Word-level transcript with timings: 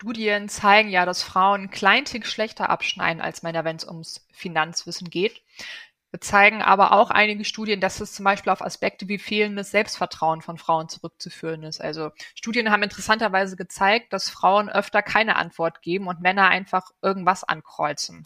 Studien 0.00 0.48
zeigen 0.48 0.90
ja, 0.90 1.04
dass 1.04 1.24
Frauen 1.24 1.70
kleintig 1.70 2.24
schlechter 2.24 2.70
abschneiden 2.70 3.20
als 3.20 3.42
Männer, 3.42 3.64
wenn 3.64 3.74
es 3.74 3.84
ums 3.84 4.24
Finanzwissen 4.30 5.10
geht. 5.10 5.42
Wir 6.12 6.20
zeigen 6.20 6.62
aber 6.62 6.92
auch 6.92 7.10
einige 7.10 7.44
Studien, 7.44 7.80
dass 7.80 8.00
es 8.00 8.12
zum 8.12 8.24
Beispiel 8.24 8.52
auf 8.52 8.62
Aspekte 8.62 9.08
wie 9.08 9.18
fehlendes 9.18 9.72
Selbstvertrauen 9.72 10.40
von 10.40 10.56
Frauen 10.56 10.88
zurückzuführen 10.88 11.64
ist. 11.64 11.80
Also 11.80 12.12
Studien 12.36 12.70
haben 12.70 12.84
interessanterweise 12.84 13.56
gezeigt, 13.56 14.12
dass 14.12 14.30
Frauen 14.30 14.68
öfter 14.68 15.02
keine 15.02 15.34
Antwort 15.34 15.82
geben 15.82 16.06
und 16.06 16.20
Männer 16.20 16.46
einfach 16.46 16.92
irgendwas 17.02 17.42
ankreuzen. 17.42 18.22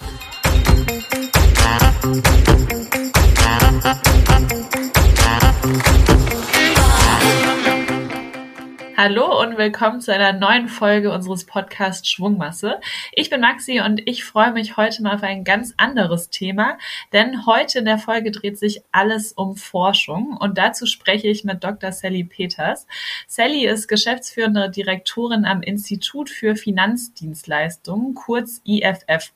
Hallo 8.94 9.40
und 9.40 9.56
willkommen 9.56 10.02
zu 10.02 10.12
einer 10.12 10.34
neuen 10.34 10.68
Folge 10.68 11.12
unseres 11.12 11.44
Podcasts 11.46 12.10
Schwungmasse. 12.10 12.78
Ich 13.12 13.30
bin 13.30 13.40
Maxi 13.40 13.80
und 13.80 14.06
ich 14.06 14.22
freue 14.22 14.52
mich 14.52 14.76
heute 14.76 15.02
mal 15.02 15.14
auf 15.14 15.22
ein 15.22 15.44
ganz 15.44 15.72
anderes 15.78 16.28
Thema, 16.28 16.76
denn 17.12 17.46
heute 17.46 17.78
in 17.78 17.86
der 17.86 17.96
Folge 17.96 18.30
dreht 18.30 18.58
sich 18.58 18.82
alles 18.92 19.32
um 19.32 19.56
Forschung 19.56 20.36
und 20.38 20.58
dazu 20.58 20.84
spreche 20.84 21.28
ich 21.28 21.42
mit 21.42 21.64
Dr. 21.64 21.90
Sally 21.90 22.24
Peters. 22.24 22.86
Sally 23.26 23.66
ist 23.66 23.88
geschäftsführende 23.88 24.68
Direktorin 24.68 25.46
am 25.46 25.62
Institut 25.62 26.28
für 26.28 26.54
Finanzdienstleistungen, 26.54 28.14
kurz 28.14 28.60
IFF. 28.64 29.32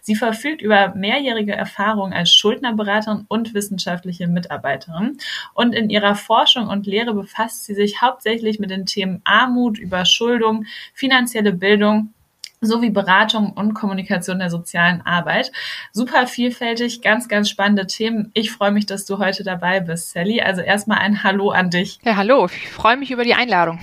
Sie 0.00 0.14
verfügt 0.14 0.62
über 0.62 0.94
mehrjährige 0.94 1.54
Erfahrung 1.54 2.12
als 2.12 2.32
Schuldnerberaterin 2.32 3.24
und 3.28 3.54
wissenschaftliche 3.54 4.26
Mitarbeiterin. 4.26 5.18
Und 5.54 5.74
in 5.74 5.90
ihrer 5.90 6.14
Forschung 6.14 6.68
und 6.68 6.86
Lehre 6.86 7.14
befasst 7.14 7.64
sie 7.64 7.74
sich 7.74 8.02
hauptsächlich 8.02 8.58
mit 8.58 8.70
den 8.70 8.86
Themen 8.86 9.20
Armut, 9.24 9.78
Überschuldung, 9.78 10.66
finanzielle 10.94 11.52
Bildung 11.52 12.12
sowie 12.60 12.90
Beratung 12.90 13.52
und 13.52 13.74
Kommunikation 13.74 14.38
der 14.38 14.50
sozialen 14.50 15.02
Arbeit. 15.02 15.52
Super 15.92 16.26
vielfältig, 16.26 17.02
ganz, 17.02 17.28
ganz 17.28 17.50
spannende 17.50 17.86
Themen. 17.86 18.30
Ich 18.34 18.50
freue 18.50 18.72
mich, 18.72 18.86
dass 18.86 19.04
du 19.04 19.18
heute 19.18 19.44
dabei 19.44 19.80
bist, 19.80 20.12
Sally. 20.12 20.40
Also 20.40 20.62
erstmal 20.62 20.98
ein 20.98 21.22
Hallo 21.22 21.50
an 21.50 21.70
dich. 21.70 21.98
Ja, 22.04 22.16
hallo. 22.16 22.46
Ich 22.46 22.68
freue 22.68 22.96
mich 22.96 23.10
über 23.10 23.24
die 23.24 23.34
Einladung. 23.34 23.78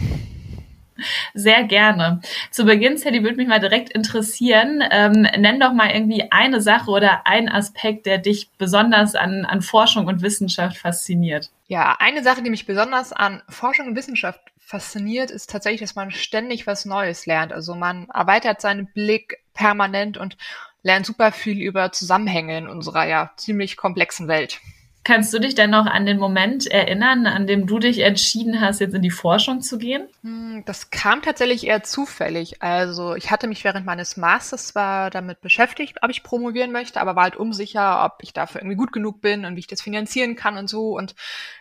Sehr 1.34 1.64
gerne. 1.64 2.22
Zu 2.52 2.66
Beginn, 2.66 2.98
Sadie, 2.98 3.24
würde 3.24 3.38
mich 3.38 3.48
mal 3.48 3.60
direkt 3.60 3.90
interessieren. 3.90 4.84
Ähm, 4.92 5.28
nenn 5.38 5.60
doch 5.60 5.74
mal 5.74 5.92
irgendwie 5.92 6.32
eine 6.32 6.62
Sache 6.62 6.92
oder 6.92 7.26
einen 7.26 7.50
Aspekt, 7.50 8.06
der 8.06 8.18
dich 8.18 8.50
besonders 8.58 9.16
an, 9.16 9.46
an 9.46 9.62
Forschung 9.62 10.08
und 10.08 10.22
Wissenschaft 10.22 10.78
fasziniert. 10.78 11.50
Ja, 11.68 11.96
eine 12.00 12.24
Sache, 12.24 12.44
die 12.44 12.50
mich 12.50 12.66
besonders 12.66 13.14
an 13.14 13.42
Forschung 13.50 13.88
und 13.88 13.96
Wissenschaft 13.96 14.42
fasziniert, 14.60 15.32
ist 15.32 15.50
tatsächlich, 15.50 15.82
dass 15.82 15.96
man 15.96 16.12
ständig 16.12 16.68
was 16.68 16.86
Neues 16.86 17.26
lernt. 17.26 17.52
Also 17.52 17.76
man 17.76 18.08
erweitert 18.14 18.62
seinen 18.62 18.88
Blick 18.88 19.40
permanent 19.54 20.18
und 20.18 20.38
lernt 20.84 21.06
super 21.06 21.32
viel 21.32 21.62
über 21.62 21.92
Zusammenhänge 21.92 22.58
in 22.58 22.68
unserer 22.68 23.08
ja 23.08 23.32
ziemlich 23.38 23.78
komplexen 23.78 24.28
Welt. 24.28 24.60
Kannst 25.06 25.34
du 25.34 25.40
dich 25.40 25.54
denn 25.54 25.70
noch 25.70 25.86
an 25.86 26.06
den 26.06 26.18
Moment 26.18 26.66
erinnern, 26.66 27.28
an 27.28 27.46
dem 27.46 27.68
du 27.68 27.78
dich 27.78 28.00
entschieden 28.00 28.62
hast, 28.62 28.80
jetzt 28.80 28.96
in 28.96 29.02
die 29.02 29.12
Forschung 29.12 29.60
zu 29.60 29.78
gehen? 29.78 30.08
Hm, 30.22 30.64
das 30.66 30.92
kam 30.92 31.22
tatsächlich 31.22 31.68
eher 31.68 31.84
zufällig. 31.84 32.62
Also 32.62 33.14
ich 33.16 33.30
hatte 33.30 33.48
mich 33.48 33.66
während 33.66 33.86
meines 33.86 34.16
Masters 34.16 34.68
zwar 34.68 35.10
damit 35.10 35.42
beschäftigt, 35.42 35.98
ob 36.02 36.10
ich 36.10 36.24
promovieren 36.24 36.72
möchte, 36.72 37.02
aber 37.02 37.18
war 37.18 37.24
halt 37.24 37.36
unsicher, 37.36 38.06
ob 38.06 38.20
ich 38.22 38.32
dafür 38.32 38.62
irgendwie 38.62 38.78
gut 38.78 38.94
genug 38.94 39.20
bin 39.20 39.44
und 39.44 39.58
wie 39.58 39.60
ich 39.60 39.68
das 39.68 39.82
finanzieren 39.82 40.38
kann 40.38 40.58
und 40.58 40.70
so. 40.70 40.96
Und 40.98 41.16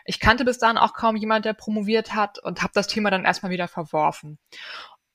ich 0.05 0.21
kannte 0.21 0.45
bis 0.45 0.57
dahin 0.57 0.77
auch 0.77 0.93
kaum 0.93 1.17
jemand, 1.17 1.43
der 1.43 1.53
promoviert 1.53 2.15
hat 2.15 2.39
und 2.39 2.61
habe 2.61 2.71
das 2.73 2.87
Thema 2.87 3.11
dann 3.11 3.25
erstmal 3.25 3.51
wieder 3.51 3.67
verworfen. 3.67 4.37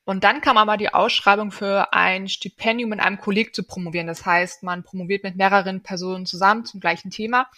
Und 0.04 0.24
dann 0.24 0.40
kam 0.42 0.56
aber 0.56 0.76
die 0.76 0.92
Ausschreibung 0.92 1.50
für 1.50 1.92
ein 1.92 2.28
Stipendium 2.28 2.92
in 2.92 3.00
einem 3.00 3.18
Kolleg 3.18 3.54
zu 3.54 3.62
promovieren. 3.62 4.06
Das 4.06 4.24
heißt, 4.24 4.62
man 4.62 4.82
promoviert 4.82 5.22
mit 5.22 5.36
mehreren 5.36 5.82
Personen 5.82 6.24
zusammen 6.24 6.64
zum 6.64 6.80
gleichen 6.80 7.10
Thema. 7.10 7.48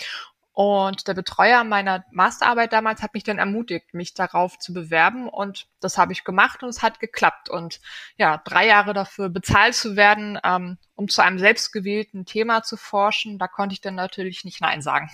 Und 0.53 1.07
der 1.07 1.15
Betreuer 1.15 1.65
meiner 1.65 2.05
Masterarbeit 2.11 2.73
damals 2.73 3.03
hat 3.03 3.15
mich 3.15 3.23
dann 3.23 3.39
ermutigt, 3.39 3.95
mich 3.95 4.15
darauf 4.15 4.59
zu 4.59 4.73
bewerben. 4.73 5.29
Und 5.29 5.69
das 5.81 5.97
habe 5.97 6.13
ich 6.13 6.25
gemacht 6.25 6.63
und 6.63 6.69
es 6.69 6.83
hat 6.83 7.01
geklappt. 7.01 7.49
Und 7.49 7.81
ja, 8.17 8.39
drei 8.45 8.67
Jahre 8.67 8.93
dafür 8.93 9.29
bezahlt 9.29 9.75
zu 9.75 9.97
werden, 9.97 10.39
ähm, 10.45 10.79
um 10.97 11.09
zu 11.09 11.23
einem 11.23 11.39
selbstgewählten 11.39 12.27
Thema 12.27 12.63
zu 12.63 12.77
forschen, 12.77 13.39
da 13.39 13.49
konnte 13.49 13.73
ich 13.73 13.81
dann 13.81 13.95
natürlich 13.95 14.45
nicht 14.45 14.61
Nein 14.61 14.83
sagen. 14.83 15.09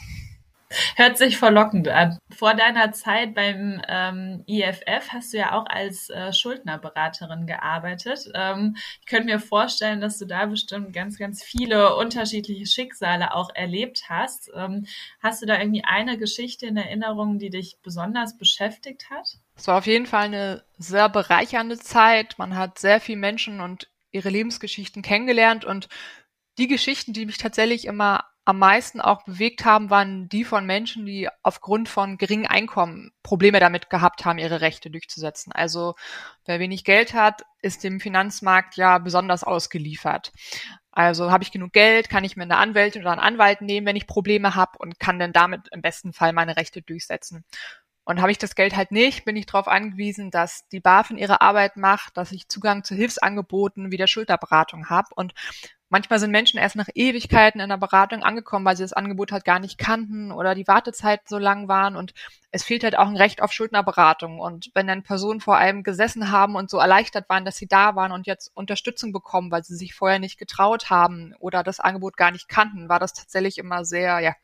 Hört 0.97 1.17
sich 1.17 1.39
verlockend 1.39 1.89
an. 1.89 2.19
Vor 2.31 2.55
deiner 2.55 2.93
Zeit 2.93 3.35
beim 3.35 3.81
ähm, 3.89 4.43
IFF 4.47 5.13
hast 5.13 5.33
du 5.33 5.39
ja 5.39 5.53
auch 5.53 5.67
als 5.67 6.11
äh, 6.11 6.33
Schuldnerberaterin 6.33 7.47
gearbeitet. 7.47 8.31
Ähm, 8.35 8.77
ich 9.01 9.07
könnte 9.07 9.27
mir 9.27 9.39
vorstellen, 9.39 10.01
dass 10.01 10.19
du 10.19 10.27
da 10.27 10.47
bestimmt 10.47 10.93
ganz, 10.93 11.19
ganz 11.19 11.43
viele 11.43 11.95
unterschiedliche 11.97 12.67
Schicksale 12.67 13.35
auch 13.35 13.51
erlebt 13.55 14.05
hast. 14.09 14.51
Ähm, 14.55 14.87
hast 15.21 15.43
du 15.43 15.47
da 15.47 15.59
irgendwie 15.59 15.85
eine 15.85 16.19
Geschichte 16.19 16.67
in 16.67 16.77
Erinnerung, 16.77 17.39
die 17.39 17.51
dich 17.51 17.79
besonders 17.83 18.37
beschäftigt 18.37 19.09
hat? 19.11 19.39
Es 19.55 19.69
war 19.69 19.79
auf 19.79 19.87
jeden 19.87 20.07
Fall 20.07 20.25
eine 20.25 20.65
sehr 20.79 21.09
bereichernde 21.09 21.79
Zeit. 21.79 22.39
Man 22.39 22.57
hat 22.57 22.79
sehr 22.79 23.01
viele 23.01 23.19
Menschen 23.19 23.61
und 23.61 23.89
ihre 24.11 24.31
Lebensgeschichten 24.31 25.03
kennengelernt 25.03 25.65
und 25.65 25.89
die 26.59 26.69
Geschichten, 26.69 27.13
die 27.13 27.27
mich 27.27 27.39
tatsächlich 27.39 27.85
immer 27.85 28.25
am 28.47 28.61
meisten 28.61 29.01
auch 29.01 29.25
bewegt 29.25 29.65
haben, 29.65 29.91
waren 29.91 30.29
die 30.29 30.45
von 30.45 30.65
Menschen, 30.65 31.05
die 31.05 31.29
aufgrund 31.43 31.89
von 31.89 32.17
geringem 32.17 32.47
Einkommen 32.49 33.11
Probleme 33.25 33.59
damit 33.59 33.91
gehabt 33.91 34.25
haben, 34.25 34.39
ihre 34.39 34.61
Rechte 34.61 34.89
durchzusetzen. 34.89 35.53
Also 35.53 35.97
wer 36.45 36.61
wenig 36.61 36.85
Geld 36.85 37.13
hat, 37.13 37.43
ist 37.61 37.83
dem 37.83 37.99
Finanzmarkt 37.99 38.77
ja 38.77 38.99
besonders 38.99 39.43
ausgeliefert. 39.43 40.33
Also 40.93 41.33
habe 41.33 41.43
ich 41.43 41.51
genug 41.51 41.73
Geld, 41.73 42.09
kann 42.09 42.23
ich 42.23 42.37
mir 42.37 42.45
eine 42.45 42.59
Anwältin 42.59 43.03
oder 43.03 43.11
einen 43.11 43.21
Anwalt 43.21 43.63
nehmen, 43.63 43.85
wenn 43.85 43.97
ich 43.97 44.07
Probleme 44.07 44.55
habe 44.55 44.79
und 44.79 45.01
kann 45.01 45.19
dann 45.19 45.33
damit 45.33 45.69
im 45.73 45.83
besten 45.83 46.13
Fall 46.13 46.33
meine 46.33 46.57
Rechte 46.57 46.83
durchsetzen. 46.83 47.45
Und 48.05 48.21
habe 48.21 48.31
ich 48.31 48.39
das 48.39 48.55
Geld 48.55 48.77
halt 48.77 48.93
nicht, 48.93 49.25
bin 49.25 49.35
ich 49.35 49.47
darauf 49.47 49.67
angewiesen, 49.67 50.31
dass 50.31 50.69
die 50.69 50.79
BaFin 50.79 51.19
ihre 51.19 51.41
Arbeit 51.41 51.77
macht, 51.77 52.17
dass 52.17 52.31
ich 52.31 52.49
Zugang 52.49 52.85
zu 52.85 52.95
Hilfsangeboten 52.95 53.91
wie 53.91 53.97
der 53.97 54.07
Schulterberatung 54.07 54.89
habe. 54.89 55.09
Und 55.17 55.35
Manchmal 55.89 56.19
sind 56.19 56.33
Menschen 56.33 56.59
erst 56.59 56.75
nach 56.75 56.89
Ewigkeiten 56.95 57.61
in 57.61 57.69
der 57.69 57.77
Beratung 57.77 58.25
angekommen, 58.25 58.65
weil 58.65 58.77
sie 58.77 58.83
das 58.83 58.93
Angebot 58.93 59.31
halt 59.31 59.45
gar 59.45 59.61
nicht 59.61 59.79
kannten 59.79 60.33
oder 60.33 60.57
die 60.57 60.67
Wartezeiten 60.67 61.27
so 61.29 61.39
lang 61.39 61.69
waren 61.69 61.95
und 61.95 62.13
es 62.51 62.65
fehlt 62.65 62.83
halt 62.83 62.99
auch 62.99 63.07
ein 63.07 63.17
Recht 63.17 63.41
auf 63.41 63.53
Schuldnerberatung. 63.53 64.41
Und 64.41 64.71
wenn 64.75 64.89
dann 64.89 65.05
Personen 65.05 65.41
vor 65.41 65.59
allem 65.59 65.85
gesessen 65.85 66.33
haben 66.33 66.57
und 66.57 66.71
so 66.71 66.79
erleichtert 66.79 67.29
waren, 67.29 67.45
dass 67.45 67.57
sie 67.57 67.69
da 67.69 67.95
waren 67.95 68.11
und 68.11 68.27
jetzt 68.27 68.51
Unterstützung 68.55 69.13
bekommen, 69.13 69.53
weil 69.53 69.63
sie 69.63 69.77
sich 69.77 69.95
vorher 69.95 70.19
nicht 70.19 70.39
getraut 70.39 70.91
haben 70.91 71.35
oder 71.39 71.63
das 71.63 71.79
Angebot 71.79 72.17
gar 72.17 72.33
nicht 72.33 72.49
kannten, 72.49 72.89
war 72.89 72.99
das 72.99 73.13
tatsächlich 73.13 73.59
immer 73.59 73.85
sehr, 73.85 74.19
ja, 74.19 74.35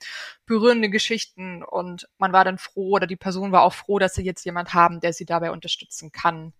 berührende 0.46 0.90
Geschichten 0.90 1.64
und 1.64 2.08
man 2.18 2.32
war 2.32 2.44
dann 2.44 2.58
froh 2.58 2.90
oder 2.90 3.08
die 3.08 3.16
Person 3.16 3.50
war 3.50 3.62
auch 3.62 3.74
froh, 3.74 3.98
dass 3.98 4.14
sie 4.14 4.22
jetzt 4.22 4.44
jemand 4.44 4.74
haben, 4.74 5.00
der 5.00 5.12
sie 5.12 5.24
dabei 5.24 5.50
unterstützen 5.50 6.12
kann, 6.12 6.52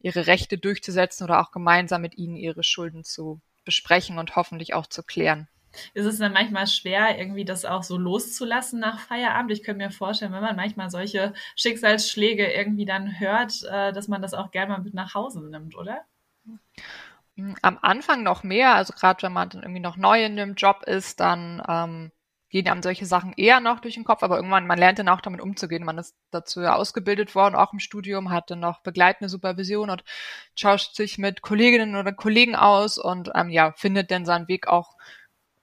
ihre 0.00 0.26
Rechte 0.26 0.58
durchzusetzen 0.58 1.22
oder 1.24 1.40
auch 1.40 1.52
gemeinsam 1.52 2.02
mit 2.02 2.16
ihnen 2.16 2.36
ihre 2.36 2.64
Schulden 2.64 3.04
zu 3.04 3.40
besprechen 3.64 4.18
und 4.18 4.36
hoffentlich 4.36 4.74
auch 4.74 4.86
zu 4.86 5.02
klären. 5.02 5.48
Ist 5.92 6.06
es 6.06 6.18
dann 6.18 6.32
manchmal 6.32 6.66
schwer, 6.66 7.18
irgendwie 7.18 7.44
das 7.44 7.64
auch 7.64 7.82
so 7.82 7.96
loszulassen 7.96 8.80
nach 8.80 9.00
Feierabend? 9.00 9.50
Ich 9.52 9.62
könnte 9.62 9.84
mir 9.84 9.90
vorstellen, 9.90 10.32
wenn 10.32 10.42
man 10.42 10.56
manchmal 10.56 10.90
solche 10.90 11.34
Schicksalsschläge 11.56 12.52
irgendwie 12.52 12.84
dann 12.84 13.18
hört, 13.18 13.62
äh, 13.64 13.92
dass 13.92 14.08
man 14.08 14.22
das 14.22 14.34
auch 14.34 14.50
gerne 14.50 14.72
mal 14.72 14.82
mit 14.82 14.94
nach 14.94 15.14
Hause 15.14 15.40
nimmt, 15.44 15.76
oder? 15.76 16.02
Am 17.62 17.78
Anfang 17.82 18.22
noch 18.22 18.44
mehr, 18.44 18.74
also 18.74 18.92
gerade 18.92 19.22
wenn 19.22 19.32
man 19.32 19.48
dann 19.48 19.62
irgendwie 19.62 19.80
noch 19.80 19.96
neu 19.96 20.24
in 20.24 20.36
dem 20.36 20.54
Job 20.54 20.84
ist, 20.84 21.18
dann 21.18 21.60
ähm, 21.68 22.12
gehen 22.54 22.68
einem 22.68 22.84
solche 22.84 23.04
Sachen 23.04 23.32
eher 23.32 23.58
noch 23.58 23.80
durch 23.80 23.94
den 23.94 24.04
Kopf, 24.04 24.22
aber 24.22 24.36
irgendwann, 24.36 24.68
man 24.68 24.78
lernt 24.78 25.00
dann 25.00 25.08
auch 25.08 25.20
damit 25.20 25.40
umzugehen. 25.40 25.82
Man 25.84 25.98
ist 25.98 26.14
dazu 26.30 26.60
ja 26.60 26.76
ausgebildet 26.76 27.34
worden, 27.34 27.56
auch 27.56 27.72
im 27.72 27.80
Studium, 27.80 28.30
hat 28.30 28.48
dann 28.48 28.60
noch 28.60 28.78
begleitende 28.78 29.28
Supervision 29.28 29.90
und 29.90 30.04
tauscht 30.54 30.94
sich 30.94 31.18
mit 31.18 31.42
Kolleginnen 31.42 31.96
oder 31.96 32.12
Kollegen 32.12 32.54
aus 32.54 32.96
und 32.96 33.28
ähm, 33.34 33.50
ja, 33.50 33.72
findet 33.72 34.12
dann 34.12 34.24
seinen 34.24 34.46
Weg 34.46 34.68
auch 34.68 34.94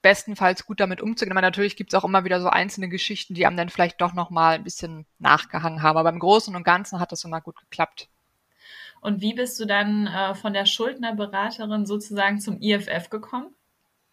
bestenfalls 0.01 0.65
gut 0.65 0.81
damit 0.81 1.01
umzugehen. 1.01 1.31
Aber 1.31 1.39
natürlich 1.39 1.77
gibt 1.77 1.93
es 1.93 1.97
auch 1.97 2.03
immer 2.03 2.25
wieder 2.25 2.41
so 2.41 2.49
einzelne 2.49 2.89
Geschichten, 2.89 3.35
die 3.35 3.47
einem 3.47 3.55
dann 3.55 3.69
vielleicht 3.69 4.01
doch 4.01 4.11
nochmal 4.11 4.55
ein 4.55 4.65
bisschen 4.65 5.05
nachgehangen 5.17 5.83
haben. 5.83 5.97
Aber 5.97 6.09
im 6.09 6.19
Großen 6.19 6.53
und 6.53 6.65
Ganzen 6.65 6.99
hat 6.99 7.13
das 7.13 7.23
immer 7.23 7.39
gut 7.39 7.55
geklappt. 7.57 8.09
Und 8.99 9.21
wie 9.21 9.33
bist 9.33 9.57
du 9.61 9.65
dann 9.65 10.07
äh, 10.07 10.35
von 10.35 10.51
der 10.51 10.65
Schuldnerberaterin 10.65 11.85
sozusagen 11.85 12.41
zum 12.41 12.59
IFF 12.59 13.09
gekommen? 13.09 13.55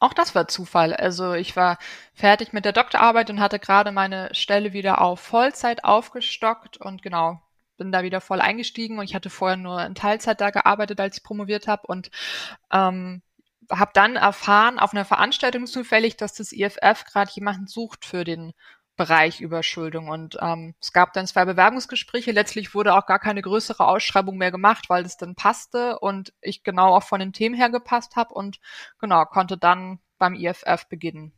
Auch 0.00 0.15
das 0.15 0.35
war 0.35 0.47
Zufall. 0.49 0.95
Also 0.95 1.35
ich 1.35 1.56
war 1.56 1.79
fertig 2.15 2.53
mit 2.53 2.65
der 2.65 2.73
Doktorarbeit 2.73 3.31
und 3.31 3.41
hatte 3.41 3.59
gerade 3.59 3.91
meine 3.93 4.35
Stelle 4.35 4.73
wieder 4.73 5.00
auf 5.00 5.21
Vollzeit 5.21 5.85
aufgestockt 5.85 6.77
und 6.77 7.03
genau, 7.03 7.43
bin 7.77 7.91
da 7.91 8.03
wieder 8.03 8.21
voll 8.21 8.41
eingestiegen 8.41 8.99
und 8.99 9.05
ich 9.05 9.15
hatte 9.15 9.31
vorher 9.31 9.56
nur 9.56 9.83
in 9.85 9.95
Teilzeit 9.95 10.41
da 10.41 10.50
gearbeitet, 10.50 11.00
als 11.00 11.19
ich 11.19 11.25
promoviert 11.25 11.67
habe 11.67 11.87
und 11.87 12.11
ähm, 12.73 13.23
habe 13.71 13.91
dann 13.95 14.17
erfahren 14.17 14.79
auf 14.79 14.93
einer 14.93 15.05
Veranstaltung 15.05 15.67
zufällig, 15.67 16.17
dass 16.17 16.35
das 16.35 16.53
IFF 16.53 17.05
gerade 17.05 17.31
jemanden 17.33 17.67
sucht 17.67 18.05
für 18.05 18.25
den 18.25 18.53
Bereich 18.99 19.41
Überschuldung. 19.41 20.09
Und 20.09 20.37
ähm, 20.43 20.75
es 20.83 20.93
gab 20.93 21.15
dann 21.15 21.27
zwei 21.27 21.47
Bewerbungsgespräche. 21.47 22.33
Letztlich 22.33 22.75
wurde 22.75 22.95
auch 22.95 23.06
gar 23.06 23.19
keine 23.19 23.41
größere 23.41 23.87
Ausschreibung 23.87 24.37
mehr 24.37 24.50
gemacht, 24.50 24.91
weil 24.91 25.06
es 25.06 25.17
dann 25.17 25.35
passte 25.35 25.99
und 26.00 26.35
ich 26.43 26.65
genau 26.65 26.95
auch 26.95 27.05
von 27.05 27.21
den 27.21 27.33
Themen 27.33 27.55
her 27.55 27.71
gepasst 27.71 28.17
habe 28.17 28.35
und 28.35 28.61
genau 28.99 29.25
konnte 29.25 29.56
dann 29.56 30.00
beim 30.19 30.35
IFF 30.35 30.89
beginnen 30.91 31.33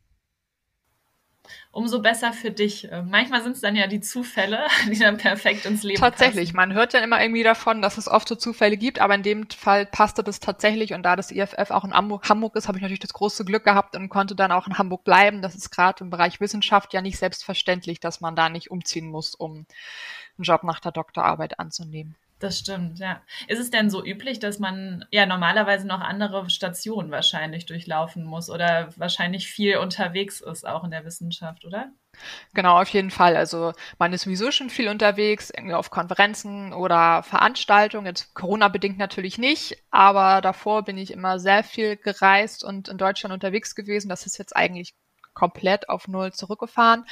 umso 1.71 2.01
besser 2.01 2.33
für 2.33 2.51
dich. 2.51 2.91
Äh, 2.91 3.03
manchmal 3.03 3.41
sind 3.43 3.53
es 3.53 3.61
dann 3.61 3.75
ja 3.75 3.87
die 3.87 4.01
Zufälle, 4.01 4.67
die 4.91 4.99
dann 4.99 5.17
perfekt 5.17 5.65
ins 5.65 5.83
Leben 5.83 5.99
Tatsächlich, 5.99 6.49
passen. 6.49 6.57
man 6.57 6.73
hört 6.73 6.93
ja 6.93 6.99
immer 6.99 7.21
irgendwie 7.21 7.43
davon, 7.43 7.81
dass 7.81 7.97
es 7.97 8.07
oft 8.07 8.27
so 8.27 8.35
Zufälle 8.35 8.77
gibt, 8.77 8.99
aber 8.99 9.15
in 9.15 9.23
dem 9.23 9.49
Fall 9.49 9.85
passte 9.85 10.23
das 10.23 10.39
tatsächlich 10.39 10.93
und 10.93 11.03
da 11.03 11.15
das 11.15 11.31
IFF 11.31 11.71
auch 11.71 11.83
in 11.83 11.93
Hamburg 11.93 12.55
ist, 12.55 12.67
habe 12.67 12.77
ich 12.77 12.81
natürlich 12.81 12.99
das 12.99 13.13
große 13.13 13.45
Glück 13.45 13.63
gehabt 13.63 13.95
und 13.95 14.09
konnte 14.09 14.35
dann 14.35 14.51
auch 14.51 14.67
in 14.67 14.77
Hamburg 14.77 15.03
bleiben. 15.03 15.41
Das 15.41 15.55
ist 15.55 15.71
gerade 15.71 16.03
im 16.03 16.09
Bereich 16.09 16.39
Wissenschaft 16.39 16.93
ja 16.93 17.01
nicht 17.01 17.17
selbstverständlich, 17.17 17.99
dass 17.99 18.21
man 18.21 18.35
da 18.35 18.49
nicht 18.49 18.71
umziehen 18.71 19.09
muss, 19.09 19.35
um 19.35 19.65
einen 20.37 20.43
Job 20.43 20.63
nach 20.63 20.79
der 20.79 20.91
Doktorarbeit 20.91 21.59
anzunehmen. 21.59 22.15
Das 22.41 22.57
stimmt, 22.57 22.97
ja. 22.97 23.21
Ist 23.47 23.59
es 23.59 23.69
denn 23.69 23.91
so 23.91 24.03
üblich, 24.03 24.39
dass 24.39 24.57
man 24.57 25.05
ja 25.11 25.27
normalerweise 25.27 25.85
noch 25.85 26.01
andere 26.01 26.49
Stationen 26.49 27.11
wahrscheinlich 27.11 27.67
durchlaufen 27.67 28.23
muss 28.23 28.49
oder 28.49 28.89
wahrscheinlich 28.97 29.47
viel 29.47 29.77
unterwegs 29.77 30.41
ist, 30.41 30.67
auch 30.67 30.83
in 30.83 30.89
der 30.89 31.05
Wissenschaft, 31.05 31.65
oder? 31.65 31.91
Genau, 32.55 32.81
auf 32.81 32.89
jeden 32.89 33.11
Fall. 33.11 33.37
Also 33.37 33.73
man 33.99 34.11
ist 34.11 34.23
sowieso 34.23 34.51
schon 34.51 34.71
viel 34.71 34.89
unterwegs, 34.89 35.51
irgendwie 35.55 35.75
auf 35.75 35.91
Konferenzen 35.91 36.73
oder 36.73 37.21
Veranstaltungen. 37.21 38.07
Jetzt 38.07 38.33
Corona-bedingt 38.33 38.97
natürlich 38.97 39.37
nicht, 39.37 39.77
aber 39.91 40.41
davor 40.41 40.83
bin 40.83 40.97
ich 40.97 41.11
immer 41.11 41.37
sehr 41.37 41.63
viel 41.63 41.95
gereist 41.95 42.63
und 42.63 42.87
in 42.87 42.97
Deutschland 42.97 43.33
unterwegs 43.33 43.75
gewesen. 43.75 44.09
Das 44.09 44.25
ist 44.25 44.39
jetzt 44.39 44.55
eigentlich 44.55 44.95
komplett 45.33 45.89
auf 45.89 46.07
Null 46.07 46.33
zurückgefahren. 46.33 47.05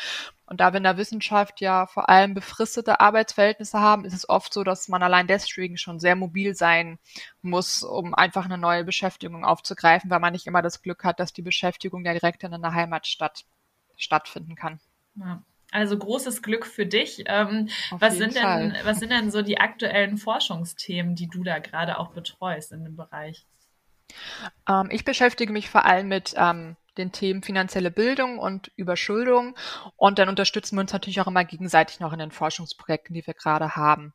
Und 0.45 0.59
da 0.59 0.73
wir 0.73 0.77
in 0.77 0.83
der 0.83 0.97
Wissenschaft 0.97 1.61
ja 1.61 1.85
vor 1.85 2.09
allem 2.09 2.33
befristete 2.33 2.99
Arbeitsverhältnisse 2.99 3.79
haben, 3.79 4.03
ist 4.03 4.13
es 4.13 4.27
oft 4.27 4.53
so, 4.53 4.63
dass 4.63 4.87
man 4.87 5.03
allein 5.03 5.27
deswegen 5.27 5.77
schon 5.77 5.99
sehr 5.99 6.15
mobil 6.15 6.55
sein 6.55 6.97
muss, 7.41 7.83
um 7.83 8.15
einfach 8.15 8.45
eine 8.45 8.57
neue 8.57 8.83
Beschäftigung 8.83 9.45
aufzugreifen, 9.45 10.09
weil 10.09 10.19
man 10.19 10.33
nicht 10.33 10.47
immer 10.47 10.61
das 10.61 10.81
Glück 10.81 11.03
hat, 11.03 11.19
dass 11.19 11.33
die 11.33 11.43
Beschäftigung 11.43 12.03
ja 12.03 12.13
direkt 12.13 12.43
in 12.43 12.53
einer 12.53 12.73
Heimatstadt 12.73 13.45
stattfinden 13.95 14.55
kann. 14.55 14.79
Ja. 15.15 15.43
Also 15.71 15.97
großes 15.97 16.41
Glück 16.41 16.65
für 16.65 16.87
dich. 16.87 17.25
Ähm, 17.27 17.69
was 17.91 18.17
sind 18.17 18.33
Fall. 18.33 18.71
denn, 18.71 18.85
was 18.85 18.99
sind 18.99 19.11
denn 19.11 19.29
so 19.29 19.43
die 19.43 19.59
aktuellen 19.59 20.17
Forschungsthemen, 20.17 21.13
die 21.13 21.27
du 21.27 21.43
da 21.43 21.59
gerade 21.59 21.99
auch 21.99 22.09
betreust 22.09 22.71
in 22.71 22.83
dem 22.83 22.95
Bereich? 22.95 23.45
Ähm, 24.67 24.89
ich 24.89 25.05
beschäftige 25.05 25.53
mich 25.53 25.69
vor 25.69 25.85
allem 25.85 26.07
mit 26.07 26.33
ähm, 26.37 26.75
den 26.97 27.11
Themen 27.11 27.43
finanzielle 27.43 27.91
Bildung 27.91 28.39
und 28.39 28.71
Überschuldung. 28.75 29.55
Und 29.95 30.19
dann 30.19 30.29
unterstützen 30.29 30.75
wir 30.75 30.81
uns 30.81 30.93
natürlich 30.93 31.21
auch 31.21 31.27
immer 31.27 31.45
gegenseitig 31.45 31.99
noch 31.99 32.13
in 32.13 32.19
den 32.19 32.31
Forschungsprojekten, 32.31 33.13
die 33.13 33.25
wir 33.25 33.33
gerade 33.33 33.75
haben. 33.75 34.13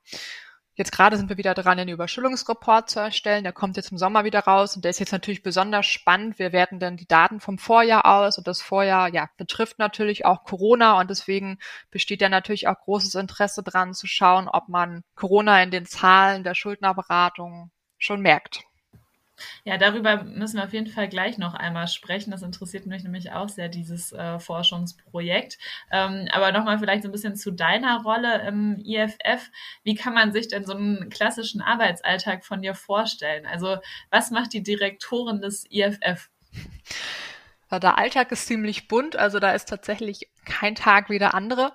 Jetzt 0.77 0.91
gerade 0.91 1.17
sind 1.17 1.29
wir 1.29 1.37
wieder 1.37 1.55
dran, 1.55 1.79
den 1.79 1.89
Überschuldungsreport 1.89 2.91
zu 2.91 2.99
erstellen. 2.99 3.45
Der 3.45 3.53
kommt 3.53 3.77
jetzt 3.77 3.93
im 3.93 3.99
Sommer 3.99 4.25
wieder 4.25 4.41
raus 4.41 4.75
und 4.75 4.85
der 4.85 4.91
ist 4.91 4.99
jetzt 4.99 5.13
natürlich 5.13 5.45
besonders 5.45 5.87
spannend. 5.87 6.41
Wir 6.41 6.53
werten 6.53 6.81
dann 6.81 6.97
die 6.97 7.07
Daten 7.07 7.39
vom 7.39 7.59
Vorjahr 7.59 8.07
aus 8.07 8.39
und 8.39 8.49
das 8.49 8.61
Vorjahr 8.61 9.09
ja, 9.15 9.29
betrifft 9.37 9.79
natürlich 9.79 10.27
auch 10.27 10.43
Corona 10.43 10.99
und 10.99 11.11
deswegen 11.11 11.59
besteht 11.93 12.23
ja 12.23 12.29
natürlich 12.29 12.67
auch 12.67 12.81
großes 12.81 13.15
Interesse 13.15 13.63
dran 13.63 13.95
zu 13.95 14.09
schauen, 14.09 14.49
ob 14.49 14.69
man 14.69 15.05
Corona 15.15 15.63
in 15.63 15.71
den 15.71 15.87
Zahlen 15.87 16.43
der 16.43 16.57
Schuldnerberatung 16.57 17.71
schon 17.97 18.21
merkt. 18.21 18.65
Ja, 19.65 19.79
darüber 19.79 20.23
müssen 20.25 20.57
wir 20.57 20.65
auf 20.65 20.73
jeden 20.73 20.87
Fall 20.87 21.09
gleich 21.09 21.39
noch 21.39 21.55
einmal 21.55 21.89
sprechen. 21.89 22.31
Das 22.31 22.43
interessiert 22.43 22.87
mich 22.87 23.03
nämlich 23.03 23.33
auch 23.33 23.49
sehr, 23.49 23.69
dieses 23.69 24.13
äh, 24.13 24.39
Forschungsprojekt. 24.39 25.59
Ähm, 25.91 26.29
aber 26.33 26.53
nochmal 26.53 26.79
vielleicht 26.79 27.03
so 27.03 27.09
ein 27.09 27.13
bisschen 27.13 27.37
zu 27.37 27.51
deiner 27.51 28.03
Rolle 28.03 28.47
im 28.47 28.79
IFF. 28.85 29.51
Wie 29.83 29.95
kann 29.95 30.15
man 30.15 30.33
sich 30.33 30.49
denn 30.49 30.65
so 30.65 30.75
einen 30.75 31.11
klassischen 31.11 31.61
Arbeitsalltag 31.61 32.45
von 32.45 32.63
dir 32.63 32.75
vorstellen? 32.75 33.47
Also 33.47 33.79
was 34.11 34.31
macht 34.31 34.53
die 34.53 34.63
Direktorin 34.63 35.41
des 35.41 35.65
IFF? 35.71 36.31
Der 37.71 37.99
Alltag 37.99 38.31
ist 38.31 38.47
ziemlich 38.47 38.87
bunt, 38.87 39.17
also 39.17 39.41
da 39.41 39.53
ist 39.53 39.69
tatsächlich 39.69 40.29
kein 40.45 40.77
Tag 40.77 41.11
wie 41.11 41.19
der 41.19 41.35
andere. 41.35 41.73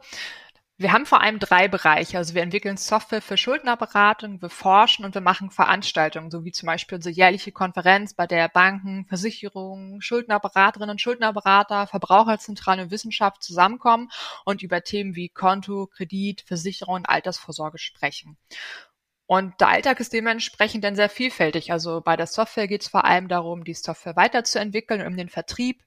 Wir 0.80 0.94
haben 0.94 1.06
vor 1.06 1.20
allem 1.20 1.40
drei 1.40 1.68
Bereiche. 1.68 2.18
Also 2.18 2.36
wir 2.36 2.42
entwickeln 2.42 2.78
Software 2.78 3.22
für 3.22 3.36
Schuldnerberatung, 3.36 4.42
wir 4.42 4.50
forschen 4.50 5.04
und 5.04 5.14
wir 5.14 5.20
machen 5.20 5.52
Veranstaltungen, 5.52 6.32
so 6.32 6.46
wie 6.46 6.54
zum 6.54 6.68
Beispiel 6.68 6.96
unsere 6.96 7.14
jährliche 7.14 7.52
Konferenz, 7.52 8.14
bei 8.14 8.26
der 8.28 8.48
Banken, 8.48 9.06
Versicherungen, 9.06 10.02
Schuldnerberaterinnen 10.02 10.92
und 10.92 11.02
Schuldnerberater, 11.02 11.86
Verbraucherzentrale 11.88 12.84
und 12.84 12.92
Wissenschaft 12.92 13.44
zusammenkommen 13.44 14.10
und 14.46 14.64
über 14.64 14.82
Themen 14.82 15.18
wie 15.18 15.28
Konto, 15.28 15.88
Kredit, 15.88 16.44
Versicherung 16.48 16.96
und 16.96 17.10
Altersvorsorge 17.10 17.78
sprechen. 17.78 18.38
Und 19.26 19.60
der 19.60 19.68
Alltag 19.68 20.00
ist 20.00 20.14
dementsprechend 20.14 20.86
dann 20.86 20.96
sehr 20.96 21.10
vielfältig. 21.10 21.74
Also 21.74 22.00
bei 22.00 22.16
der 22.16 22.26
Software 22.26 22.70
geht 22.70 22.84
es 22.84 22.88
vor 22.88 23.04
allem 23.04 23.28
darum, 23.28 23.66
die 23.66 23.74
Software 23.74 24.16
weiterzuentwickeln, 24.16 25.06
um 25.06 25.18
den 25.18 25.28
Vertrieb. 25.28 25.84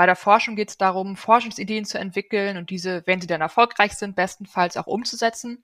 Bei 0.00 0.06
der 0.06 0.16
Forschung 0.16 0.56
geht 0.56 0.70
es 0.70 0.78
darum, 0.78 1.14
Forschungsideen 1.14 1.84
zu 1.84 1.98
entwickeln 1.98 2.56
und 2.56 2.70
diese, 2.70 3.02
wenn 3.04 3.20
sie 3.20 3.26
dann 3.26 3.42
erfolgreich 3.42 3.92
sind, 3.98 4.16
bestenfalls 4.16 4.78
auch 4.78 4.86
umzusetzen. 4.86 5.62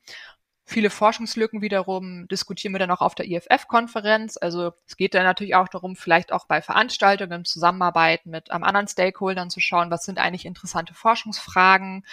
Viele 0.67 0.91
Forschungslücken 0.91 1.63
wiederum 1.63 2.29
diskutieren 2.29 2.75
wir 2.75 2.79
dann 2.79 2.91
auch 2.91 3.01
auf 3.01 3.15
der 3.15 3.25
IFF-Konferenz. 3.31 4.37
Also 4.37 4.75
es 4.87 4.99
geht 4.99 5.15
dann 5.15 5.23
natürlich 5.23 5.55
auch 5.55 5.69
darum, 5.69 5.97
vielleicht 5.97 6.33
auch 6.33 6.45
bei 6.45 6.61
Veranstaltungen 6.61 7.47
Zusammenarbeit 7.47 8.27
mit 8.27 8.51
ähm, 8.53 8.63
anderen 8.63 8.89
Stakeholdern 8.89 9.49
zu 9.49 9.61
schauen, 9.61 9.91
was 9.91 10.05
sind 10.05 10.19
eigentlich 10.19 10.45
interessante 10.45 10.93
Forschungsfragen, 10.93 12.05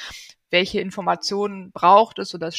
welche 0.50 0.80
Informationen 0.80 1.74
braucht 1.74 2.20
es 2.20 2.34
oder 2.34 2.52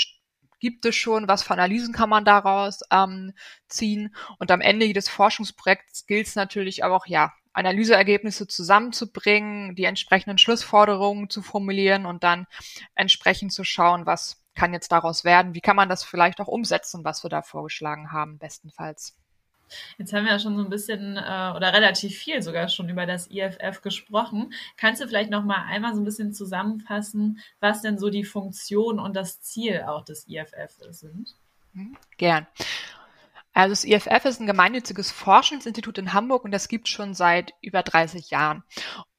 gibt 0.60 0.84
es 0.84 0.94
schon, 0.94 1.26
was 1.26 1.42
für 1.42 1.54
Analysen 1.54 1.94
kann 1.94 2.10
man 2.10 2.26
daraus 2.26 2.80
ähm, 2.90 3.32
ziehen. 3.68 4.14
Und 4.38 4.50
am 4.50 4.60
Ende 4.60 4.84
jedes 4.84 5.08
Forschungsprojekts 5.08 6.04
gilt 6.04 6.26
es 6.26 6.34
natürlich 6.36 6.84
auch, 6.84 7.06
ja, 7.06 7.32
Analyseergebnisse 7.54 8.46
zusammenzubringen, 8.46 9.74
die 9.74 9.84
entsprechenden 9.84 10.38
Schlussforderungen 10.38 11.30
zu 11.30 11.40
formulieren 11.40 12.04
und 12.04 12.24
dann 12.24 12.46
entsprechend 12.94 13.52
zu 13.52 13.64
schauen, 13.64 14.06
was 14.06 14.44
kann 14.54 14.72
jetzt 14.72 14.92
daraus 14.92 15.24
werden, 15.24 15.54
wie 15.54 15.60
kann 15.60 15.76
man 15.76 15.88
das 15.88 16.04
vielleicht 16.04 16.40
auch 16.40 16.48
umsetzen, 16.48 17.04
was 17.04 17.24
wir 17.24 17.30
da 17.30 17.42
vorgeschlagen 17.42 18.12
haben, 18.12 18.38
bestenfalls. 18.38 19.16
Jetzt 19.98 20.12
haben 20.12 20.24
wir 20.24 20.32
ja 20.32 20.38
schon 20.38 20.56
so 20.56 20.62
ein 20.62 20.70
bisschen 20.70 21.16
äh, 21.16 21.52
oder 21.56 21.72
relativ 21.72 22.16
viel 22.16 22.42
sogar 22.42 22.68
schon 22.68 22.88
über 22.88 23.06
das 23.06 23.28
IFF 23.30 23.80
gesprochen. 23.82 24.52
Kannst 24.76 25.02
du 25.02 25.08
vielleicht 25.08 25.30
noch 25.30 25.44
mal 25.44 25.64
einmal 25.64 25.94
so 25.94 26.00
ein 26.00 26.04
bisschen 26.04 26.32
zusammenfassen, 26.32 27.40
was 27.60 27.82
denn 27.82 27.98
so 27.98 28.10
die 28.10 28.24
Funktion 28.24 28.98
und 28.98 29.16
das 29.16 29.40
Ziel 29.40 29.82
auch 29.86 30.04
des 30.04 30.28
IFF 30.28 30.76
sind? 30.90 31.34
Mhm, 31.72 31.96
gern. 32.18 32.46
Also 33.54 33.70
das 33.70 33.84
IFF 33.84 34.24
ist 34.24 34.40
ein 34.40 34.46
gemeinnütziges 34.46 35.12
Forschungsinstitut 35.12 35.98
in 35.98 36.12
Hamburg 36.12 36.44
und 36.44 36.50
das 36.50 36.68
gibt 36.68 36.88
schon 36.88 37.14
seit 37.14 37.54
über 37.62 37.82
30 37.82 38.30
Jahren. 38.30 38.64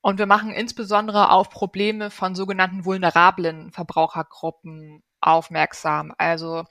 Und 0.02 0.20
wir 0.20 0.28
machen 0.28 0.52
insbesondere 0.52 1.32
auf 1.32 1.50
Probleme 1.50 2.12
von 2.12 2.36
sogenannten 2.36 2.86
vulnerablen 2.86 3.72
Verbrauchergruppen 3.72 5.02
aufmerksam. 5.22 6.14
Also 6.18 6.66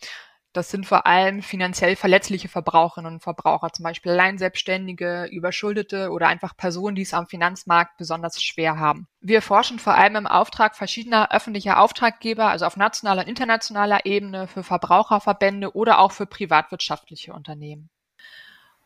das 0.54 0.70
sind 0.70 0.86
vor 0.86 1.06
allem 1.06 1.42
finanziell 1.42 1.96
verletzliche 1.96 2.48
Verbraucherinnen 2.48 3.14
und 3.14 3.22
Verbraucher, 3.22 3.72
zum 3.72 3.82
Beispiel 3.82 4.12
Alleinselbstständige, 4.12 5.24
Überschuldete 5.24 6.10
oder 6.10 6.28
einfach 6.28 6.56
Personen, 6.56 6.94
die 6.94 7.02
es 7.02 7.12
am 7.12 7.26
Finanzmarkt 7.26 7.96
besonders 7.98 8.42
schwer 8.42 8.78
haben. 8.78 9.08
Wir 9.20 9.42
forschen 9.42 9.78
vor 9.78 9.94
allem 9.94 10.16
im 10.16 10.26
Auftrag 10.26 10.76
verschiedener 10.76 11.32
öffentlicher 11.32 11.80
Auftraggeber, 11.80 12.48
also 12.48 12.66
auf 12.66 12.76
nationaler 12.76 13.22
und 13.22 13.28
internationaler 13.28 14.06
Ebene, 14.06 14.46
für 14.46 14.62
Verbraucherverbände 14.62 15.74
oder 15.74 15.98
auch 15.98 16.12
für 16.12 16.26
privatwirtschaftliche 16.26 17.32
Unternehmen. 17.32 17.90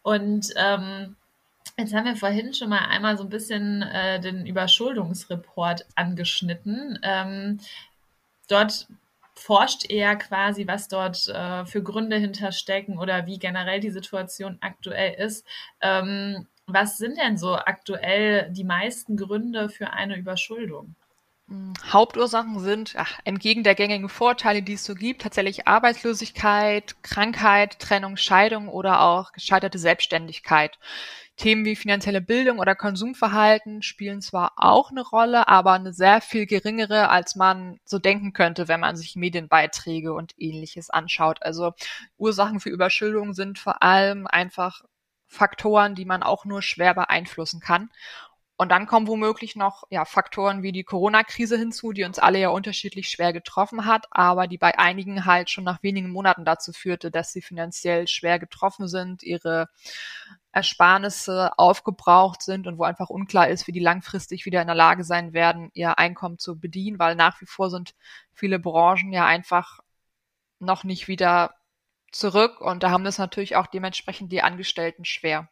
Und 0.03 0.53
ähm, 0.57 1.17
Jetzt 1.77 1.95
haben 1.95 2.07
wir 2.07 2.17
vorhin 2.17 2.55
schon 2.55 2.71
mal 2.71 2.87
einmal 2.89 3.17
so 3.17 3.23
ein 3.23 3.29
bisschen 3.29 3.83
äh, 3.83 4.19
den 4.21 4.47
Überschuldungsreport 4.47 5.87
angeschnitten. 5.95 6.99
Ähm, 7.03 7.61
dort 8.49 8.89
forscht 9.39 9.91
er 9.91 10.17
quasi, 10.17 10.67
was 10.67 10.89
dort 10.89 11.29
äh, 11.29 11.65
für 11.65 11.83
Gründe 11.83 12.17
hinterstecken 12.17 12.99
oder 12.99 13.27
wie 13.27 13.39
generell 13.39 13.81
die 13.81 13.91
Situation 13.91 14.59
aktuell 14.61 15.15
ist. 15.15 15.47
Ähm, 15.81 16.47
was 16.67 16.99
sind 16.99 17.19
denn 17.19 17.39
so 17.39 17.55
aktuell 17.57 18.51
die 18.53 18.65
meisten 18.65 19.17
Gründe 19.17 19.69
für 19.69 19.91
eine 19.91 20.17
Überschuldung? 20.19 20.95
Hauptursachen 21.91 22.61
sind 22.61 22.95
ach, 22.99 23.19
entgegen 23.25 23.63
der 23.63 23.75
gängigen 23.75 24.11
Vorteile, 24.11 24.63
die 24.63 24.75
es 24.75 24.85
so 24.85 24.95
gibt, 24.95 25.23
tatsächlich 25.23 25.67
Arbeitslosigkeit, 25.67 27.03
Krankheit, 27.03 27.79
Trennung, 27.79 28.19
Scheidung 28.19 28.69
oder 28.69 29.01
auch 29.01 29.33
gescheiterte 29.33 29.79
Selbstständigkeit. 29.79 30.79
Themen 31.37 31.65
wie 31.65 31.77
finanzielle 31.77 32.21
Bildung 32.21 32.59
oder 32.59 32.75
Konsumverhalten 32.75 33.81
spielen 33.83 34.21
zwar 34.21 34.53
auch 34.57 34.91
eine 34.91 35.03
Rolle, 35.03 35.49
aber 35.49 35.73
eine 35.73 35.93
sehr 35.95 36.21
viel 36.21 36.47
geringere, 36.47 37.09
als 37.09 37.37
man 37.37 37.79
so 37.85 37.99
denken 37.99 38.33
könnte, 38.35 38.69
wenn 38.69 38.81
man 38.81 38.97
sich 38.97 39.17
Medienbeiträge 39.17 40.13
und 40.13 40.35
ähnliches 40.37 40.91
anschaut. 40.91 41.43
Also 41.43 41.73
Ursachen 42.19 42.61
für 42.61 42.71
Überschuldung 42.71 43.33
sind 43.33 43.59
vor 43.59 43.83
allem 43.83 44.27
einfach 44.27 44.83
Faktoren, 45.29 45.95
die 45.95 46.07
man 46.07 46.23
auch 46.23 46.45
nur 46.45 46.61
schwer 46.63 46.95
beeinflussen 46.95 47.61
kann. 47.61 47.91
Und 48.61 48.71
dann 48.71 48.89
kommen 48.89 49.07
womöglich 49.07 49.55
noch 49.55 49.85
ja, 49.89 50.05
Faktoren 50.05 50.65
wie 50.65 50.73
die 50.73 50.83
Corona-Krise 50.83 51.57
hinzu, 51.57 51.93
die 51.93 52.03
uns 52.03 52.19
alle 52.19 52.41
ja 52.41 52.49
unterschiedlich 52.49 53.09
schwer 53.09 53.33
getroffen 53.33 53.87
hat, 53.87 54.07
aber 54.11 54.49
die 54.49 54.59
bei 54.59 54.77
einigen 54.77 55.27
halt 55.27 55.49
schon 55.49 55.63
nach 55.63 55.81
wenigen 55.85 56.11
Monaten 56.11 56.45
dazu 56.45 56.73
führte, 56.73 57.13
dass 57.13 57.33
sie 57.33 57.41
finanziell 57.41 58.09
schwer 58.09 58.41
getroffen 58.41 58.89
sind, 58.89 59.23
ihre 59.23 59.69
Ersparnisse 60.51 61.57
aufgebraucht 61.57 62.43
sind 62.43 62.67
und 62.67 62.79
wo 62.79 62.83
einfach 62.83 63.11
unklar 63.11 63.47
ist, 63.49 63.69
wie 63.69 63.73
die 63.73 63.79
langfristig 63.79 64.45
wieder 64.45 64.61
in 64.61 64.67
der 64.67 64.75
Lage 64.75 65.05
sein 65.05 65.33
werden, 65.33 65.71
ihr 65.75 65.97
Einkommen 65.97 66.39
zu 66.41 66.59
bedienen, 66.59 66.99
weil 66.99 67.15
nach 67.15 67.41
wie 67.41 67.47
vor 67.47 67.71
sind 67.71 67.95
viele 68.33 68.59
Branchen 68.59 69.13
ja 69.13 69.25
einfach 69.25 69.79
noch 70.59 70.83
nicht 70.83 71.07
wieder 71.07 71.55
zurück 72.11 72.61
und 72.61 72.83
da 72.83 72.91
haben 72.91 73.05
das 73.05 73.19
natürlich 73.19 73.55
auch 73.55 73.69
dementsprechend 73.69 74.33
die 74.33 74.43
Angestellten 74.43 75.05
schwer. 75.05 75.49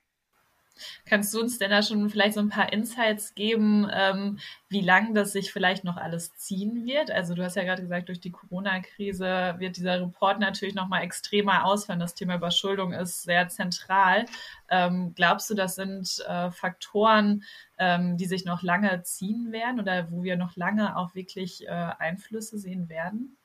Kannst 1.05 1.33
du 1.35 1.41
uns 1.41 1.59
denn 1.59 1.71
da 1.71 1.83
schon 1.83 2.09
vielleicht 2.11 2.35
so 2.35 2.41
ein 2.41 2.49
paar 2.49 2.73
Insights 2.73 3.35
geben, 3.35 3.89
ähm, 3.93 4.39
wie 4.69 4.81
lang 4.81 5.15
das 5.15 5.33
sich 5.33 5.53
vielleicht 5.53 5.85
noch 5.85 5.97
alles 5.97 6.35
ziehen 6.37 6.85
wird? 6.85 7.11
Also 7.11 7.35
du 7.35 7.45
hast 7.45 7.57
ja 7.57 7.63
gerade 7.63 7.83
gesagt, 7.83 8.09
durch 8.09 8.21
die 8.21 8.33
Corona-Krise 8.33 9.55
wird 9.59 9.77
dieser 9.77 10.01
Report 10.01 10.41
natürlich 10.41 10.75
nochmal 10.75 11.03
extremer 11.03 11.65
ausfallen. 11.65 12.01
Das 12.01 12.15
Thema 12.15 12.35
Überschuldung 12.35 12.93
ist 12.93 13.23
sehr 13.23 13.49
zentral. 13.49 14.27
Ähm, 14.69 15.13
glaubst 15.15 15.49
du, 15.51 15.55
das 15.55 15.77
sind 15.77 16.25
äh, 16.27 16.51
Faktoren, 16.51 17.45
ähm, 17.79 18.17
die 18.17 18.27
sich 18.27 18.45
noch 18.45 18.63
lange 18.63 19.03
ziehen 19.03 19.53
werden 19.53 19.81
oder 19.81 20.11
wo 20.11 20.23
wir 20.23 20.37
noch 20.37 20.57
lange 20.57 20.97
auch 20.97 21.15
wirklich 21.15 21.67
äh, 21.67 21.71
Einflüsse 21.71 22.59
sehen 22.59 22.89
werden? 22.89 23.37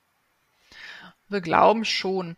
Wir 1.27 1.41
glauben 1.41 1.85
schon. 1.85 2.35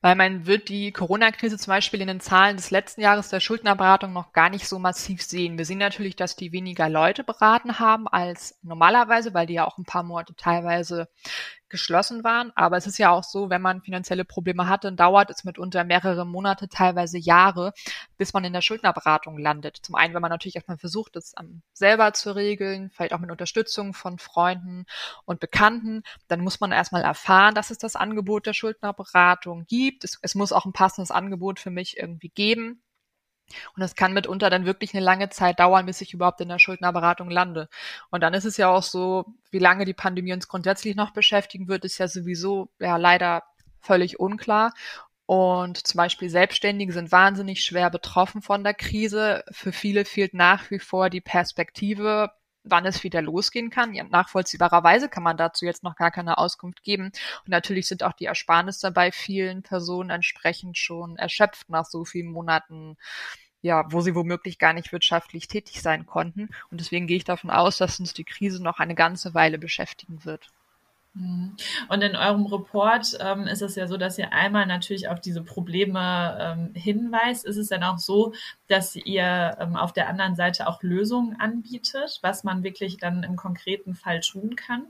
Weil 0.00 0.14
man 0.14 0.46
wird 0.46 0.68
die 0.68 0.92
Corona-Krise 0.92 1.58
zum 1.58 1.72
Beispiel 1.72 2.00
in 2.00 2.06
den 2.06 2.20
Zahlen 2.20 2.56
des 2.56 2.70
letzten 2.70 3.00
Jahres 3.00 3.30
der 3.30 3.40
Schuldnerberatung 3.40 4.12
noch 4.12 4.32
gar 4.32 4.48
nicht 4.48 4.68
so 4.68 4.78
massiv 4.78 5.22
sehen. 5.22 5.58
Wir 5.58 5.64
sehen 5.64 5.78
natürlich, 5.78 6.14
dass 6.14 6.36
die 6.36 6.52
weniger 6.52 6.88
Leute 6.88 7.24
beraten 7.24 7.80
haben 7.80 8.06
als 8.06 8.58
normalerweise, 8.62 9.34
weil 9.34 9.46
die 9.46 9.54
ja 9.54 9.66
auch 9.66 9.76
ein 9.76 9.84
paar 9.84 10.04
Monate 10.04 10.36
teilweise 10.36 11.08
geschlossen 11.68 12.24
waren. 12.24 12.52
Aber 12.54 12.76
es 12.76 12.86
ist 12.86 12.98
ja 12.98 13.10
auch 13.10 13.24
so, 13.24 13.50
wenn 13.50 13.62
man 13.62 13.82
finanzielle 13.82 14.24
Probleme 14.24 14.68
hat, 14.68 14.84
dann 14.84 14.96
dauert 14.96 15.30
es 15.30 15.44
mitunter 15.44 15.84
mehrere 15.84 16.26
Monate, 16.26 16.68
teilweise 16.68 17.18
Jahre, 17.18 17.72
bis 18.16 18.32
man 18.32 18.44
in 18.44 18.52
der 18.52 18.62
Schuldnerberatung 18.62 19.38
landet. 19.38 19.78
Zum 19.82 19.94
einen, 19.94 20.14
wenn 20.14 20.22
man 20.22 20.30
natürlich 20.30 20.56
erstmal 20.56 20.78
versucht, 20.78 21.16
das 21.16 21.34
selber 21.72 22.12
zu 22.12 22.34
regeln, 22.34 22.90
vielleicht 22.90 23.12
auch 23.12 23.20
mit 23.20 23.30
Unterstützung 23.30 23.94
von 23.94 24.18
Freunden 24.18 24.84
und 25.24 25.40
Bekannten. 25.40 26.02
Dann 26.28 26.40
muss 26.40 26.60
man 26.60 26.72
erstmal 26.72 27.02
erfahren, 27.02 27.54
dass 27.54 27.70
es 27.70 27.78
das 27.78 27.96
Angebot 27.96 28.46
der 28.46 28.54
Schuldnerberatung 28.54 29.66
gibt. 29.66 30.04
Es, 30.04 30.18
es 30.22 30.34
muss 30.34 30.52
auch 30.52 30.64
ein 30.66 30.72
passendes 30.72 31.10
Angebot 31.10 31.60
für 31.60 31.70
mich 31.70 31.96
irgendwie 31.98 32.30
geben. 32.30 32.82
Und 33.76 33.82
es 33.82 33.94
kann 33.94 34.12
mitunter 34.12 34.50
dann 34.50 34.66
wirklich 34.66 34.94
eine 34.94 35.04
lange 35.04 35.30
Zeit 35.30 35.58
dauern, 35.60 35.86
bis 35.86 36.00
ich 36.00 36.12
überhaupt 36.12 36.40
in 36.40 36.48
der 36.48 36.58
Schuldnerberatung 36.58 37.30
lande. 37.30 37.68
Und 38.10 38.22
dann 38.22 38.34
ist 38.34 38.44
es 38.44 38.56
ja 38.56 38.68
auch 38.68 38.82
so, 38.82 39.26
wie 39.50 39.58
lange 39.58 39.84
die 39.84 39.94
Pandemie 39.94 40.32
uns 40.32 40.48
grundsätzlich 40.48 40.96
noch 40.96 41.12
beschäftigen 41.12 41.68
wird, 41.68 41.84
ist 41.84 41.98
ja 41.98 42.08
sowieso 42.08 42.70
ja 42.78 42.96
leider 42.96 43.42
völlig 43.80 44.20
unklar. 44.20 44.72
Und 45.26 45.86
zum 45.86 45.98
Beispiel 45.98 46.30
Selbstständige 46.30 46.92
sind 46.92 47.12
wahnsinnig 47.12 47.62
schwer 47.62 47.90
betroffen 47.90 48.40
von 48.40 48.64
der 48.64 48.72
Krise. 48.74 49.44
Für 49.50 49.72
viele 49.72 50.06
fehlt 50.06 50.32
nach 50.32 50.70
wie 50.70 50.78
vor 50.78 51.10
die 51.10 51.20
Perspektive, 51.20 52.30
wann 52.70 52.86
es 52.86 53.02
wieder 53.04 53.22
losgehen 53.22 53.70
kann. 53.70 53.94
Ja, 53.94 54.04
nachvollziehbarerweise 54.04 55.08
kann 55.08 55.22
man 55.22 55.36
dazu 55.36 55.64
jetzt 55.64 55.82
noch 55.82 55.96
gar 55.96 56.10
keine 56.10 56.38
Auskunft 56.38 56.82
geben. 56.82 57.06
Und 57.06 57.48
natürlich 57.48 57.88
sind 57.88 58.02
auch 58.02 58.12
die 58.12 58.26
Ersparnisse 58.26 58.90
bei 58.90 59.12
vielen 59.12 59.62
Personen 59.62 60.10
entsprechend 60.10 60.78
schon 60.78 61.16
erschöpft 61.16 61.68
nach 61.68 61.84
so 61.84 62.04
vielen 62.04 62.30
Monaten 62.30 62.96
ja, 63.60 63.90
wo 63.90 64.00
sie 64.00 64.14
womöglich 64.14 64.58
gar 64.58 64.72
nicht 64.72 64.92
wirtschaftlich 64.92 65.48
tätig 65.48 65.82
sein 65.82 66.06
konnten. 66.06 66.48
Und 66.70 66.80
deswegen 66.80 67.06
gehe 67.06 67.16
ich 67.16 67.24
davon 67.24 67.50
aus, 67.50 67.78
dass 67.78 67.98
uns 67.98 68.14
die 68.14 68.24
Krise 68.24 68.62
noch 68.62 68.78
eine 68.78 68.94
ganze 68.94 69.34
Weile 69.34 69.58
beschäftigen 69.58 70.24
wird. 70.24 70.52
Mhm. 71.18 71.56
Und 71.88 72.02
in 72.02 72.16
eurem 72.16 72.46
Report 72.46 73.18
ähm, 73.20 73.46
ist 73.46 73.62
es 73.62 73.74
ja 73.74 73.86
so, 73.86 73.96
dass 73.96 74.18
ihr 74.18 74.32
einmal 74.32 74.66
natürlich 74.66 75.08
auf 75.08 75.20
diese 75.20 75.42
Probleme 75.42 76.38
ähm, 76.40 76.74
hinweist. 76.74 77.44
Ist 77.44 77.56
es 77.56 77.68
dann 77.68 77.82
auch 77.82 77.98
so, 77.98 78.32
dass 78.68 78.94
ihr 78.94 79.56
ähm, 79.60 79.76
auf 79.76 79.92
der 79.92 80.08
anderen 80.08 80.36
Seite 80.36 80.68
auch 80.68 80.82
Lösungen 80.82 81.38
anbietet, 81.40 82.20
was 82.22 82.44
man 82.44 82.62
wirklich 82.62 82.98
dann 82.98 83.24
im 83.24 83.36
konkreten 83.36 83.94
Fall 83.94 84.20
tun 84.20 84.54
kann? 84.54 84.86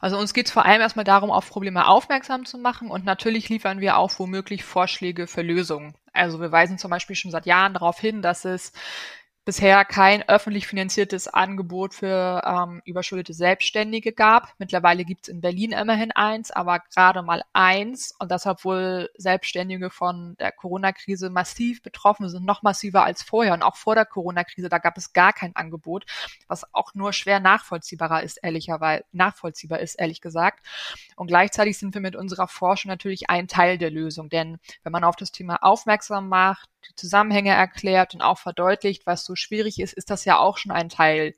Also 0.00 0.16
uns 0.16 0.32
geht 0.32 0.46
es 0.46 0.52
vor 0.52 0.64
allem 0.64 0.80
erstmal 0.80 1.04
darum, 1.04 1.32
auf 1.32 1.48
Probleme 1.48 1.88
aufmerksam 1.88 2.44
zu 2.44 2.56
machen 2.56 2.88
und 2.88 3.04
natürlich 3.04 3.48
liefern 3.48 3.80
wir 3.80 3.96
auch 3.96 4.16
womöglich 4.20 4.62
Vorschläge 4.62 5.26
für 5.26 5.42
Lösungen. 5.42 5.96
Also 6.12 6.40
wir 6.40 6.52
weisen 6.52 6.78
zum 6.78 6.90
Beispiel 6.92 7.16
schon 7.16 7.32
seit 7.32 7.44
Jahren 7.44 7.74
darauf 7.74 7.98
hin, 7.98 8.22
dass 8.22 8.44
es 8.44 8.72
bisher 9.48 9.86
kein 9.86 10.28
öffentlich 10.28 10.66
finanziertes 10.66 11.26
Angebot 11.26 11.94
für 11.94 12.42
ähm, 12.44 12.82
überschuldete 12.84 13.32
Selbstständige 13.32 14.12
gab. 14.12 14.52
Mittlerweile 14.58 15.06
gibt 15.06 15.22
es 15.22 15.28
in 15.32 15.40
Berlin 15.40 15.72
immerhin 15.72 16.12
eins, 16.12 16.50
aber 16.50 16.80
gerade 16.80 17.22
mal 17.22 17.42
eins. 17.54 18.14
Und 18.18 18.30
das, 18.30 18.44
obwohl 18.44 19.08
Selbstständige 19.16 19.88
von 19.88 20.36
der 20.38 20.52
Corona-Krise 20.52 21.30
massiv 21.30 21.82
betroffen 21.82 22.28
sind, 22.28 22.44
noch 22.44 22.62
massiver 22.62 23.04
als 23.04 23.22
vorher. 23.22 23.54
Und 23.54 23.62
auch 23.62 23.76
vor 23.76 23.94
der 23.94 24.04
Corona-Krise, 24.04 24.68
da 24.68 24.76
gab 24.76 24.98
es 24.98 25.14
gar 25.14 25.32
kein 25.32 25.56
Angebot, 25.56 26.04
was 26.46 26.74
auch 26.74 26.92
nur 26.92 27.14
schwer 27.14 27.40
nachvollziehbarer 27.40 28.22
ist, 28.22 28.40
ehrlicherweise, 28.42 29.04
nachvollziehbar 29.12 29.78
ist, 29.78 29.94
ehrlich 29.94 30.20
gesagt. 30.20 30.62
Und 31.16 31.28
gleichzeitig 31.28 31.78
sind 31.78 31.94
wir 31.94 32.02
mit 32.02 32.16
unserer 32.16 32.48
Forschung 32.48 32.90
natürlich 32.90 33.30
ein 33.30 33.48
Teil 33.48 33.78
der 33.78 33.90
Lösung. 33.90 34.28
Denn 34.28 34.58
wenn 34.82 34.92
man 34.92 35.04
auf 35.04 35.16
das 35.16 35.32
Thema 35.32 35.62
aufmerksam 35.62 36.28
macht, 36.28 36.68
die 36.88 36.94
Zusammenhänge 36.94 37.50
erklärt 37.50 38.14
und 38.14 38.22
auch 38.22 38.38
verdeutlicht, 38.38 39.06
was 39.06 39.24
so 39.24 39.37
schwierig 39.38 39.80
ist, 39.80 39.92
ist 39.92 40.10
das 40.10 40.24
ja 40.24 40.38
auch 40.38 40.58
schon 40.58 40.72
ein 40.72 40.88
Teil 40.88 41.34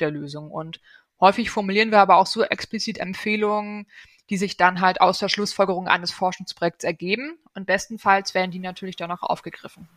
der 0.00 0.10
Lösung. 0.10 0.50
Und 0.50 0.80
häufig 1.20 1.50
formulieren 1.50 1.90
wir 1.90 2.00
aber 2.00 2.16
auch 2.16 2.26
so 2.26 2.42
explizit 2.42 2.98
Empfehlungen, 2.98 3.86
die 4.30 4.36
sich 4.36 4.56
dann 4.56 4.80
halt 4.80 5.00
aus 5.00 5.18
der 5.18 5.28
Schlussfolgerung 5.28 5.88
eines 5.88 6.12
Forschungsprojekts 6.12 6.84
ergeben. 6.84 7.38
Und 7.54 7.66
bestenfalls 7.66 8.34
werden 8.34 8.50
die 8.50 8.58
natürlich 8.58 8.96
dann 8.96 9.10
auch 9.10 9.22
aufgegriffen. 9.22 9.88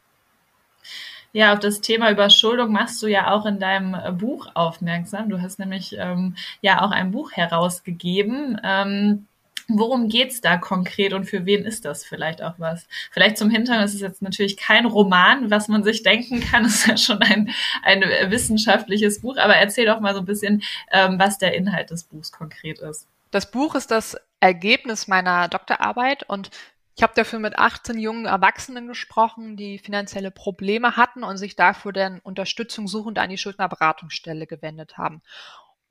Ja, 1.32 1.52
auf 1.52 1.60
das 1.60 1.82
Thema 1.82 2.12
Überschuldung 2.12 2.72
machst 2.72 3.04
du 3.04 3.08
ja 3.08 3.32
auch 3.32 3.46
in 3.46 3.60
deinem 3.60 3.94
äh, 3.94 4.12
Buch 4.12 4.48
aufmerksam. 4.54 5.30
Du 5.30 5.42
hast 5.42 5.60
nämlich 5.60 5.94
ähm, 5.98 6.36
ja 6.62 6.82
auch 6.82 6.92
ein 6.92 7.12
Buch 7.12 7.34
herausgegeben. 7.34 8.60
Ähm, 8.64 9.28
Worum 9.68 10.10
geht's 10.10 10.42
da 10.42 10.58
konkret 10.58 11.14
und 11.14 11.26
für 11.26 11.46
wen 11.46 11.66
ist 11.66 11.86
das 11.86 12.06
vielleicht 12.06 12.42
auch 12.42 12.56
was? 12.58 12.88
Vielleicht 13.12 13.38
zum 13.38 13.50
Hintergrund, 13.50 13.86
es 13.86 13.96
ist 13.96 14.02
jetzt 14.02 14.22
natürlich 14.22 14.58
kein 14.58 14.86
Roman, 14.86 15.50
was 15.50 15.68
man 15.68 15.84
sich 15.84 16.04
denken 16.04 16.42
kann, 16.42 16.66
es 16.66 16.76
ist 16.76 16.88
ja 16.88 16.98
schon 16.98 17.22
ein, 17.22 17.50
ein 17.84 18.02
wissenschaftliches 18.30 19.22
Buch, 19.22 19.38
aber 19.38 19.56
erzähl 19.56 19.86
doch 19.86 20.00
mal 20.00 20.14
so 20.14 20.20
ein 20.20 20.26
bisschen, 20.26 20.64
ähm, 20.92 21.18
was 21.18 21.38
der 21.38 21.56
Inhalt 21.56 21.90
des 21.90 22.04
Buchs 22.04 22.32
konkret 22.32 22.80
ist. 22.80 23.08
Das 23.32 23.50
Buch 23.50 23.76
ist 23.76 23.92
das 23.92 24.18
Ergebnis 24.40 25.08
meiner 25.08 25.48
Doktorarbeit 25.48 26.24
und 26.30 26.52
ich 26.96 27.04
habe 27.04 27.14
dafür 27.14 27.40
mit 27.40 27.58
18 27.58 28.00
jungen 28.00 28.26
Erwachsenen 28.26 28.88
gesprochen, 28.88 29.58
die 29.58 29.80
finanzielle 29.80 30.32
Probleme 30.32 30.96
hatten 30.96 31.26
und 31.26 31.38
sich 31.38 31.58
dafür 31.58 31.92
dann 31.92 32.20
Unterstützung 32.20 32.88
suchend 32.88 33.20
an 33.20 33.30
die 33.30 33.38
Schuldnerberatungsstelle 33.38 34.48
gewendet 34.48 34.98
haben. 34.98 35.22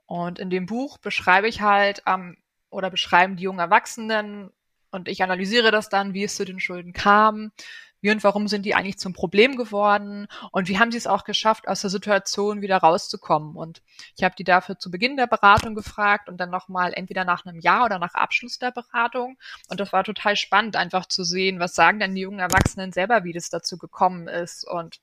Und 0.06 0.38
in 0.38 0.48
dem 0.48 0.64
Buch 0.64 0.96
beschreibe 0.96 1.48
ich 1.48 1.60
halt 1.60 2.02
ähm, 2.06 2.38
oder 2.74 2.90
beschreiben 2.90 3.36
die 3.36 3.44
jungen 3.44 3.60
Erwachsenen 3.60 4.50
und 4.90 5.08
ich 5.08 5.22
analysiere 5.22 5.70
das 5.70 5.88
dann, 5.88 6.14
wie 6.14 6.24
es 6.24 6.36
zu 6.36 6.44
den 6.44 6.60
Schulden 6.60 6.92
kam, 6.92 7.52
wie 8.00 8.10
und 8.10 8.22
warum 8.22 8.48
sind 8.48 8.66
die 8.66 8.74
eigentlich 8.74 8.98
zum 8.98 9.14
Problem 9.14 9.56
geworden 9.56 10.28
und 10.52 10.68
wie 10.68 10.78
haben 10.78 10.92
sie 10.92 10.98
es 10.98 11.06
auch 11.06 11.24
geschafft, 11.24 11.66
aus 11.66 11.80
der 11.80 11.88
Situation 11.88 12.60
wieder 12.60 12.76
rauszukommen. 12.76 13.56
Und 13.56 13.80
ich 14.16 14.24
habe 14.24 14.34
die 14.36 14.44
dafür 14.44 14.78
zu 14.78 14.90
Beginn 14.90 15.16
der 15.16 15.26
Beratung 15.26 15.74
gefragt 15.74 16.28
und 16.28 16.36
dann 16.36 16.50
nochmal 16.50 16.92
entweder 16.94 17.24
nach 17.24 17.46
einem 17.46 17.58
Jahr 17.60 17.86
oder 17.86 17.98
nach 17.98 18.14
Abschluss 18.14 18.58
der 18.58 18.72
Beratung. 18.72 19.38
Und 19.68 19.80
das 19.80 19.92
war 19.92 20.04
total 20.04 20.36
spannend, 20.36 20.76
einfach 20.76 21.06
zu 21.06 21.24
sehen, 21.24 21.60
was 21.60 21.74
sagen 21.74 21.98
denn 21.98 22.14
die 22.14 22.20
jungen 22.20 22.40
Erwachsenen 22.40 22.92
selber, 22.92 23.24
wie 23.24 23.32
das 23.32 23.48
dazu 23.48 23.78
gekommen 23.78 24.28
ist 24.28 24.68
und 24.68 25.00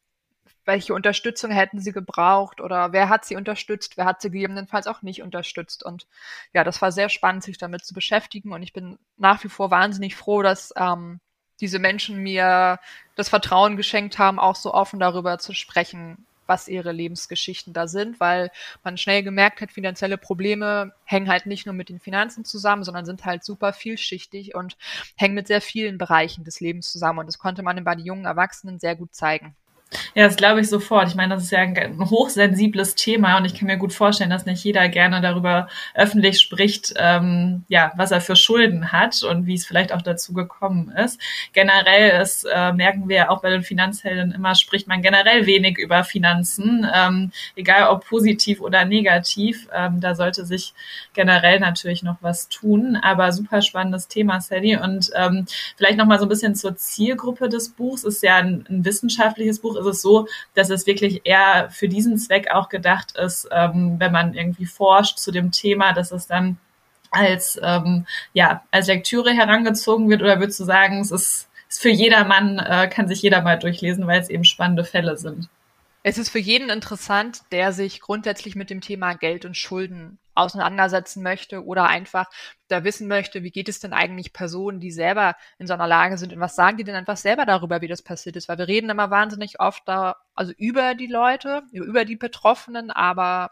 welche 0.66 0.94
Unterstützung 0.94 1.52
hätten 1.52 1.80
sie 1.80 1.92
gebraucht 1.92 2.62
oder 2.62 2.94
wer 2.94 3.10
hat 3.10 3.26
sie 3.26 3.36
unterstützt, 3.36 3.98
wer 3.98 4.06
hat 4.06 4.22
sie 4.22 4.30
gegebenenfalls 4.30 4.88
auch 4.88 5.02
nicht 5.02 5.22
unterstützt. 5.22 5.84
Und 5.84 6.08
ja, 6.54 6.64
das 6.64 6.82
war 6.82 6.92
sehr 6.92 7.10
spannend, 7.10 7.44
sich 7.44 7.58
damit 7.58 7.86
zu 7.86 7.94
beschäftigen. 7.94 8.54
Und 8.54 8.64
ich 8.64 8.74
bin 8.74 9.00
nach 9.18 9.44
wie 9.44 9.50
vor 9.50 9.72
wahnsinnig 9.72 10.16
froh, 10.16 10.42
dass 10.42 10.74
ähm, 10.78 11.20
diese 11.60 11.80
Menschen 11.80 12.18
mir 12.18 12.80
das 13.16 13.30
Vertrauen 13.30 13.78
geschenkt 13.78 14.20
haben, 14.20 14.40
auch 14.40 14.56
so 14.56 14.74
offen 14.74 15.00
darüber 15.00 15.38
zu 15.40 15.54
sprechen, 15.54 16.26
was 16.48 16.68
ihre 16.68 16.92
Lebensgeschichten 16.92 17.72
da 17.72 17.88
sind, 17.88 18.20
weil 18.20 18.52
man 18.84 18.98
schnell 18.98 19.24
gemerkt 19.24 19.62
hat, 19.62 19.72
finanzielle 19.72 20.18
Probleme 20.18 20.94
hängen 21.06 21.30
halt 21.30 21.46
nicht 21.46 21.66
nur 21.66 21.74
mit 21.74 21.88
den 21.88 22.00
Finanzen 22.00 22.44
zusammen, 22.44 22.84
sondern 22.84 23.06
sind 23.06 23.24
halt 23.24 23.46
super 23.46 23.72
vielschichtig 23.72 24.54
und 24.54 24.76
hängen 25.16 25.36
mit 25.36 25.48
sehr 25.48 25.62
vielen 25.62 25.98
Bereichen 25.98 26.44
des 26.44 26.60
Lebens 26.60 26.92
zusammen. 26.92 27.20
Und 27.20 27.28
das 27.28 27.40
konnte 27.40 27.64
man 27.64 27.82
bei 27.84 27.96
den 27.96 28.06
jungen 28.06 28.26
Erwachsenen 28.26 28.80
sehr 28.80 28.98
gut 28.98 29.16
zeigen. 29.16 29.56
Ja, 30.16 30.26
das 30.26 30.38
glaube 30.38 30.62
ich 30.62 30.70
sofort. 30.70 31.10
Ich 31.10 31.16
meine, 31.16 31.36
das 31.36 31.44
ist 31.44 31.52
ja 31.52 31.60
ein, 31.60 32.10
hochsensibles 32.10 32.96
Thema 32.96 33.38
und 33.38 33.46
ich 33.46 33.54
kann 33.54 33.68
mir 33.68 33.78
gut 33.78 33.92
vorstellen, 33.92 34.30
dass 34.30 34.46
nicht 34.46 34.64
jeder 34.64 34.88
gerne 34.88 35.20
darüber 35.20 35.68
öffentlich 35.94 36.40
spricht, 36.40 36.94
ähm, 36.98 37.64
ja, 37.68 37.92
was 37.98 38.12
er 38.12 38.22
für 38.22 38.38
Schulden 38.38 38.94
hat 38.94 39.22
und 39.24 39.46
wie 39.46 39.56
es 39.56 39.66
vielleicht 39.66 39.94
auch 39.94 40.02
dazu 40.02 40.34
gekommen 40.34 40.92
ist. 40.92 41.20
Generell, 41.52 42.12
das 42.12 42.46
äh, 42.46 42.72
merken 42.72 43.10
wir 43.10 43.16
ja 43.18 43.30
auch 43.30 43.42
bei 43.42 43.50
den 43.50 43.64
Finanzhelden 43.64 44.32
immer, 44.32 44.56
spricht 44.56 44.88
man 44.88 45.02
generell 45.02 45.46
wenig 45.46 45.78
über 45.78 46.06
Finanzen, 46.06 46.88
ähm, 46.94 47.32
egal 47.58 47.90
ob 47.90 48.06
positiv 48.06 48.62
oder 48.62 48.86
negativ. 48.86 49.68
Ähm, 49.74 50.00
da 50.00 50.16
sollte 50.16 50.46
sich 50.46 50.74
generell 51.14 51.60
natürlich 51.60 52.02
noch 52.02 52.18
was 52.22 52.48
tun, 52.48 52.96
aber 52.96 53.32
super 53.34 53.62
spannendes 53.62 54.08
Thema, 54.08 54.40
Sally. 54.40 54.78
Und 54.78 55.12
ähm, 55.16 55.46
vielleicht 55.76 55.98
noch 55.98 56.06
mal 56.06 56.20
so 56.20 56.26
ein 56.26 56.30
bisschen 56.30 56.56
zur 56.56 56.78
Zielgruppe 56.78 57.50
des 57.50 57.70
Buchs. 57.70 58.04
Ist 58.04 58.24
ja 58.24 58.38
ein, 58.38 58.66
ein 58.70 58.86
wissenschaftliches 58.86 59.60
Buch 59.60 59.81
ist 59.82 59.98
es 59.98 60.02
so, 60.02 60.28
dass 60.54 60.70
es 60.70 60.88
wirklich 60.88 61.22
eher 61.24 61.70
für 61.72 61.88
diesen 61.88 62.18
Zweck 62.18 62.52
auch 62.52 62.70
gedacht 62.70 63.16
ist, 63.18 63.48
ähm, 63.52 63.96
wenn 64.00 64.12
man 64.12 64.34
irgendwie 64.34 64.66
forscht 64.66 65.18
zu 65.20 65.32
dem 65.32 65.52
Thema, 65.52 65.94
dass 65.94 66.12
es 66.12 66.28
dann 66.28 66.58
als, 67.12 67.60
ähm, 67.62 68.06
ja, 68.34 68.64
als 68.72 68.88
Lektüre 68.88 69.32
herangezogen 69.32 70.10
wird 70.10 70.22
oder 70.22 70.40
würdest 70.40 70.60
du 70.60 70.64
sagen, 70.64 71.02
es 71.02 71.12
ist, 71.12 71.50
ist 71.70 71.82
für 71.82 71.90
jedermann, 71.90 72.58
äh, 72.60 72.88
kann 72.88 73.08
sich 73.08 73.22
jeder 73.22 73.42
mal 73.42 73.60
durchlesen, 73.60 74.08
weil 74.08 74.22
es 74.22 74.30
eben 74.30 74.46
spannende 74.46 74.86
Fälle 74.86 75.18
sind? 75.18 75.50
Es 76.04 76.18
ist 76.18 76.30
für 76.30 76.40
jeden 76.40 76.70
interessant, 76.70 77.42
der 77.52 77.74
sich 77.74 78.02
grundsätzlich 78.02 78.56
mit 78.56 78.70
dem 78.70 78.82
Thema 78.82 79.14
Geld 79.14 79.46
und 79.46 79.56
Schulden 79.56 80.18
auseinandersetzen 80.42 81.24
möchte 81.24 81.66
oder 81.66 81.88
einfach 81.88 82.30
da 82.68 82.84
wissen 82.84 83.08
möchte, 83.08 83.44
wie 83.44 83.52
geht 83.52 83.70
es 83.70 83.80
denn 83.80 83.94
eigentlich 83.94 84.34
Personen, 84.34 84.80
die 84.80 84.92
selber 84.92 85.36
in 85.58 85.68
so 85.68 85.74
einer 85.74 85.88
Lage 85.88 86.18
sind? 86.18 86.34
Und 86.34 86.40
was 86.40 86.56
sagen 86.56 86.78
die 86.78 86.84
denn 86.84 86.96
einfach 86.96 87.18
selber 87.18 87.46
darüber, 87.46 87.82
wie 87.82 87.88
das 87.88 88.02
passiert 88.02 88.36
ist, 88.36 88.50
weil 88.50 88.58
wir 88.58 88.68
reden 88.68 88.90
immer 88.90 89.10
wahnsinnig 89.10 89.60
oft 89.60 89.84
da, 89.88 90.18
also 90.36 90.54
über 90.58 90.96
die 90.96 91.08
Leute, 91.08 91.64
über 91.72 92.06
die 92.06 92.16
Betroffenen, 92.16 92.92
aber 92.92 93.52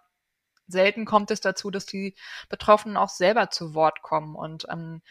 selten 0.67 1.05
kommt 1.05 1.31
es 1.31 1.41
dazu, 1.41 1.71
dass 1.71 1.85
die 1.85 2.15
Betroffenen 2.49 2.97
auch 2.97 3.09
selber 3.09 3.49
zu 3.49 3.73
Wort 3.73 4.01
kommen. 4.01 4.35
Und 4.35 4.67
ähm, 4.69 5.01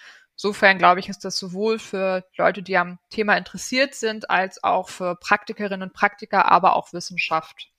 Insofern 0.40 0.78
glaube 0.78 1.00
ich, 1.00 1.08
ist 1.08 1.24
das 1.24 1.36
sowohl 1.36 1.80
für 1.80 2.24
Leute, 2.36 2.62
die 2.62 2.76
am 2.76 3.00
Thema 3.10 3.36
interessiert 3.36 3.96
sind, 3.96 4.30
als 4.30 4.62
auch 4.62 4.88
für 4.88 5.16
Praktikerinnen 5.16 5.88
und 5.88 5.94
Praktiker, 5.94 6.44
aber 6.44 6.76
auch 6.76 6.92
Wissenschaft 6.92 7.72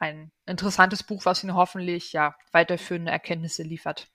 ein 0.00 0.32
interessantes 0.46 1.02
Buch, 1.02 1.24
was 1.24 1.44
Ihnen 1.44 1.54
hoffentlich 1.54 2.12
ja 2.12 2.34
weiterführende 2.52 3.12
Erkenntnisse 3.12 3.62
liefert. 3.62 4.08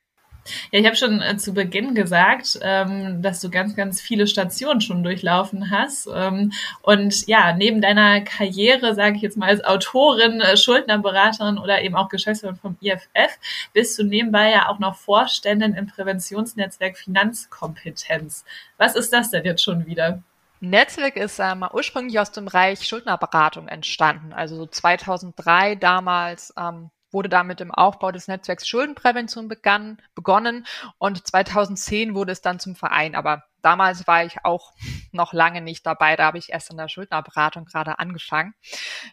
Ja, 0.71 0.79
ich 0.79 0.85
habe 0.85 0.95
schon 0.95 1.21
äh, 1.21 1.37
zu 1.37 1.53
Beginn 1.53 1.95
gesagt, 1.95 2.59
ähm, 2.61 3.21
dass 3.21 3.41
du 3.41 3.49
ganz, 3.49 3.75
ganz 3.75 3.99
viele 3.99 4.27
Stationen 4.27 4.79
schon 4.79 5.03
durchlaufen 5.03 5.71
hast. 5.71 6.07
Ähm, 6.13 6.51
und 6.83 7.27
ja, 7.27 7.53
neben 7.53 7.81
deiner 7.81 8.21
Karriere, 8.21 8.93
sage 8.93 9.15
ich 9.15 9.23
jetzt 9.23 9.37
mal 9.37 9.49
als 9.49 9.63
Autorin, 9.63 10.41
äh, 10.41 10.55
Schuldnerberaterin 10.55 11.57
oder 11.57 11.81
eben 11.81 11.95
auch 11.95 12.09
Geschäftsführerin 12.09 12.59
vom 12.59 12.77
IFF, 12.79 13.39
bist 13.73 13.97
du 13.97 14.03
nebenbei 14.03 14.51
ja 14.51 14.69
auch 14.69 14.77
noch 14.77 14.95
Vorständin 14.95 15.73
im 15.73 15.87
Präventionsnetzwerk 15.87 16.97
Finanzkompetenz. 16.97 18.45
Was 18.77 18.95
ist 18.95 19.13
das 19.13 19.31
denn 19.31 19.45
jetzt 19.45 19.63
schon 19.63 19.87
wieder? 19.87 20.21
Netzwerk 20.69 21.15
ist 21.15 21.39
ähm, 21.39 21.65
ursprünglich 21.71 22.19
aus 22.19 22.31
dem 22.31 22.45
Bereich 22.45 22.87
Schuldnerberatung 22.87 23.67
entstanden. 23.67 24.33
Also 24.33 24.55
so 24.55 24.65
2003 24.65 25.75
damals 25.75 26.53
ähm, 26.57 26.91
wurde 27.15 27.29
damit 27.29 27.61
im 27.61 27.71
Aufbau 27.71 28.11
des 28.11 28.27
Netzwerks 28.27 28.67
Schuldenprävention 28.67 29.47
begann, 29.47 30.01
begonnen 30.13 30.67
und 30.97 31.25
2010 31.25 32.13
wurde 32.13 32.33
es 32.33 32.41
dann 32.41 32.59
zum 32.59 32.75
Verein. 32.75 33.15
Aber 33.15 33.43
damals 33.61 34.05
war 34.05 34.25
ich 34.25 34.43
auch 34.43 34.73
noch 35.11 35.33
lange 35.33 35.61
nicht 35.61 35.85
dabei. 35.85 36.15
Da 36.15 36.25
habe 36.25 36.37
ich 36.37 36.51
erst 36.51 36.69
in 36.69 36.77
der 36.77 36.89
Schuldnerberatung 36.89 37.65
gerade 37.65 37.99
angefangen. 37.99 38.53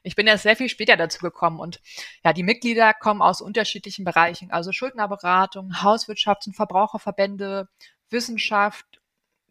Ich 0.03 0.17
bin 0.17 0.27
erst 0.27 0.43
sehr 0.43 0.57
viel 0.57 0.69
später 0.69 0.97
dazu 0.97 1.21
gekommen 1.21 1.61
und 1.61 1.81
ja, 2.25 2.33
die 2.33 2.43
Mitglieder 2.43 2.93
kommen 2.93 3.23
aus 3.23 3.41
unterschiedlichen 3.41 4.05
Bereichen, 4.05 4.51
also 4.51 4.73
Schuldnerberatung, 4.73 5.73
Hauswirtschafts- 5.73 6.49
und 6.49 6.57
Verbraucherverbände, 6.57 7.69
Wissenschaft. 8.11 9.02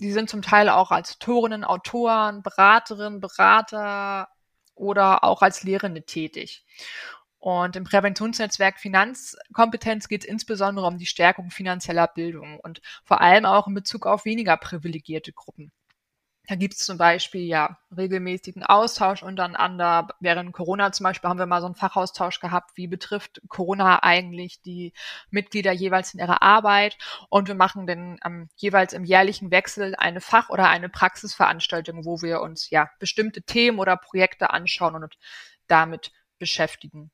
Die 0.01 0.11
sind 0.11 0.31
zum 0.31 0.41
Teil 0.41 0.67
auch 0.67 0.89
als 0.89 1.13
Autorinnen, 1.15 1.63
Autoren, 1.63 2.41
Beraterinnen, 2.41 3.19
Berater 3.19 4.29
oder 4.73 5.23
auch 5.23 5.43
als 5.43 5.61
Lehrende 5.63 6.03
tätig. 6.03 6.65
Und 7.37 7.75
im 7.75 7.83
Präventionsnetzwerk 7.83 8.79
Finanzkompetenz 8.79 10.07
geht 10.07 10.23
es 10.23 10.29
insbesondere 10.29 10.87
um 10.87 10.97
die 10.97 11.05
Stärkung 11.05 11.51
finanzieller 11.51 12.07
Bildung 12.07 12.59
und 12.59 12.81
vor 13.03 13.21
allem 13.21 13.45
auch 13.45 13.67
in 13.67 13.75
Bezug 13.75 14.07
auf 14.07 14.25
weniger 14.25 14.57
privilegierte 14.57 15.33
Gruppen. 15.33 15.71
Da 16.47 16.55
gibt 16.55 16.73
es 16.73 16.79
zum 16.85 16.97
Beispiel 16.97 17.43
ja 17.43 17.77
regelmäßigen 17.95 18.63
Austausch 18.63 19.23
untereinander. 19.23 20.07
Während 20.19 20.51
Corona 20.53 20.91
zum 20.91 21.05
Beispiel 21.05 21.29
haben 21.29 21.39
wir 21.39 21.45
mal 21.45 21.61
so 21.61 21.67
einen 21.67 21.75
Fachaustausch 21.75 22.39
gehabt, 22.39 22.71
wie 22.75 22.87
betrifft 22.87 23.41
Corona 23.47 24.03
eigentlich 24.03 24.61
die 24.61 24.93
Mitglieder 25.29 25.71
jeweils 25.71 26.13
in 26.13 26.19
ihrer 26.19 26.41
Arbeit. 26.41 26.97
Und 27.29 27.47
wir 27.47 27.55
machen 27.55 27.87
dann 27.87 28.19
ähm, 28.25 28.49
jeweils 28.57 28.93
im 28.93 29.05
jährlichen 29.05 29.51
Wechsel 29.51 29.95
eine 29.95 30.19
Fach- 30.19 30.49
oder 30.49 30.67
eine 30.67 30.89
Praxisveranstaltung, 30.89 32.05
wo 32.05 32.21
wir 32.21 32.41
uns 32.41 32.69
ja 32.69 32.89
bestimmte 32.99 33.43
Themen 33.43 33.79
oder 33.79 33.95
Projekte 33.95 34.49
anschauen 34.49 34.95
und 34.95 35.17
damit 35.67 36.11
beschäftigen. 36.39 37.11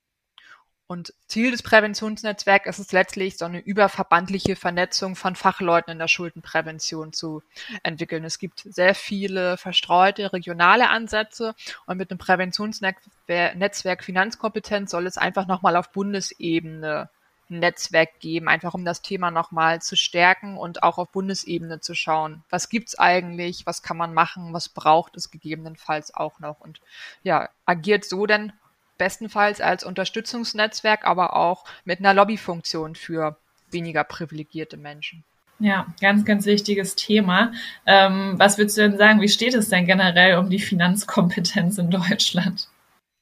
Und 0.89 1.13
Ziel 1.27 1.51
des 1.51 1.63
Präventionsnetzwerks 1.63 2.69
ist 2.69 2.79
es 2.79 2.91
letztlich, 2.93 3.37
so 3.37 3.43
eine 3.43 3.59
überverbandliche 3.59 4.55
Vernetzung 4.55 5.17
von 5.17 5.35
Fachleuten 5.35 5.91
in 5.91 5.99
der 5.99 6.07
Schuldenprävention 6.07 7.11
zu 7.11 7.43
entwickeln. 7.83 8.23
Es 8.23 8.39
gibt 8.39 8.61
sehr 8.61 8.95
viele 8.95 9.57
verstreute 9.57 10.31
regionale 10.31 10.89
Ansätze 10.89 11.55
und 11.87 11.97
mit 11.97 12.09
dem 12.09 12.17
Präventionsnetzwerk 12.17 14.03
Finanzkompetenz 14.03 14.91
soll 14.91 15.07
es 15.07 15.17
einfach 15.17 15.45
nochmal 15.45 15.75
auf 15.75 15.91
Bundesebene 15.91 17.09
ein 17.49 17.59
Netzwerk 17.59 18.19
geben, 18.19 18.47
einfach 18.47 18.73
um 18.73 18.85
das 18.85 19.01
Thema 19.01 19.31
nochmal 19.31 19.81
zu 19.81 19.95
stärken 19.95 20.57
und 20.57 20.83
auch 20.83 20.97
auf 20.97 21.11
Bundesebene 21.11 21.79
zu 21.79 21.95
schauen, 21.95 22.43
was 22.49 22.69
gibt's 22.69 22.97
eigentlich, 22.97 23.65
was 23.65 23.83
kann 23.83 23.97
man 23.97 24.13
machen, 24.13 24.53
was 24.53 24.69
braucht 24.69 25.15
es 25.15 25.31
gegebenenfalls 25.31 26.13
auch 26.13 26.39
noch 26.39 26.59
und 26.59 26.81
ja, 27.23 27.49
agiert 27.65 28.05
so 28.05 28.25
denn 28.25 28.53
bestenfalls 28.97 29.61
als 29.61 29.83
Unterstützungsnetzwerk, 29.83 31.05
aber 31.05 31.35
auch 31.35 31.65
mit 31.85 31.99
einer 31.99 32.13
Lobbyfunktion 32.13 32.95
für 32.95 33.37
weniger 33.71 34.03
privilegierte 34.03 34.77
Menschen. 34.77 35.23
Ja, 35.59 35.87
ganz, 36.01 36.23
ganz 36.23 36.45
wichtiges 36.45 36.95
Thema. 36.95 37.51
Ähm, 37.85 38.35
was 38.37 38.57
würdest 38.57 38.77
du 38.77 38.81
denn 38.81 38.97
sagen, 38.97 39.21
wie 39.21 39.29
steht 39.29 39.55
es 39.55 39.69
denn 39.69 39.85
generell 39.85 40.37
um 40.37 40.49
die 40.49 40.59
Finanzkompetenz 40.59 41.79
in 41.79 41.89
Deutschland? 41.89 42.67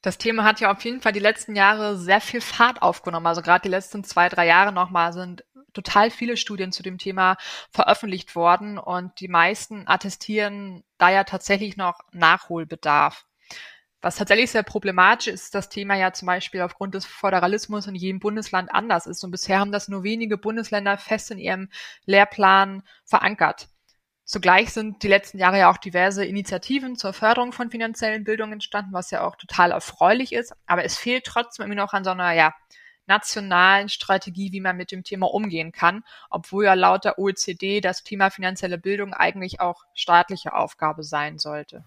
Das 0.02 0.18
Thema 0.18 0.44
hat 0.44 0.60
ja 0.60 0.70
auf 0.70 0.84
jeden 0.84 1.00
Fall 1.00 1.12
die 1.12 1.18
letzten 1.18 1.56
Jahre 1.56 1.96
sehr 1.96 2.20
viel 2.20 2.40
Fahrt 2.40 2.82
aufgenommen. 2.82 3.26
Also 3.26 3.42
gerade 3.42 3.62
die 3.62 3.70
letzten 3.70 4.04
zwei, 4.04 4.28
drei 4.28 4.46
Jahre 4.46 4.72
nochmal 4.72 5.12
sind 5.12 5.44
total 5.72 6.10
viele 6.10 6.36
Studien 6.36 6.72
zu 6.72 6.82
dem 6.82 6.98
Thema 6.98 7.36
veröffentlicht 7.70 8.34
worden 8.34 8.78
und 8.78 9.18
die 9.20 9.28
meisten 9.28 9.86
attestieren 9.86 10.84
da 10.98 11.10
ja 11.10 11.24
tatsächlich 11.24 11.76
noch 11.76 12.00
Nachholbedarf. 12.12 13.26
Was 14.06 14.14
tatsächlich 14.14 14.52
sehr 14.52 14.62
problematisch 14.62 15.26
ist, 15.26 15.52
das 15.56 15.68
Thema 15.68 15.96
ja 15.96 16.12
zum 16.12 16.26
Beispiel 16.26 16.60
aufgrund 16.60 16.94
des 16.94 17.04
Föderalismus 17.04 17.88
in 17.88 17.96
jedem 17.96 18.20
Bundesland 18.20 18.72
anders 18.72 19.08
ist. 19.08 19.24
Und 19.24 19.32
bisher 19.32 19.58
haben 19.58 19.72
das 19.72 19.88
nur 19.88 20.04
wenige 20.04 20.38
Bundesländer 20.38 20.96
fest 20.96 21.32
in 21.32 21.38
ihrem 21.38 21.70
Lehrplan 22.04 22.84
verankert. 23.04 23.66
Zugleich 24.24 24.72
sind 24.72 25.02
die 25.02 25.08
letzten 25.08 25.38
Jahre 25.38 25.58
ja 25.58 25.72
auch 25.72 25.76
diverse 25.76 26.24
Initiativen 26.24 26.94
zur 26.94 27.14
Förderung 27.14 27.50
von 27.50 27.68
finanziellen 27.68 28.22
Bildung 28.22 28.52
entstanden, 28.52 28.92
was 28.92 29.10
ja 29.10 29.26
auch 29.26 29.34
total 29.34 29.72
erfreulich 29.72 30.32
ist. 30.32 30.54
Aber 30.66 30.84
es 30.84 30.96
fehlt 30.96 31.24
trotzdem 31.24 31.66
immer 31.66 31.74
noch 31.74 31.92
an 31.92 32.04
so 32.04 32.10
einer, 32.10 32.30
ja, 32.30 32.54
nationalen 33.08 33.88
Strategie, 33.88 34.52
wie 34.52 34.60
man 34.60 34.76
mit 34.76 34.92
dem 34.92 35.02
Thema 35.02 35.34
umgehen 35.34 35.72
kann, 35.72 36.04
obwohl 36.30 36.66
ja 36.66 36.74
laut 36.74 37.04
der 37.04 37.18
OECD 37.18 37.80
das 37.80 38.04
Thema 38.04 38.30
finanzielle 38.30 38.78
Bildung 38.78 39.14
eigentlich 39.14 39.58
auch 39.58 39.82
staatliche 39.94 40.52
Aufgabe 40.52 41.02
sein 41.02 41.40
sollte. 41.40 41.82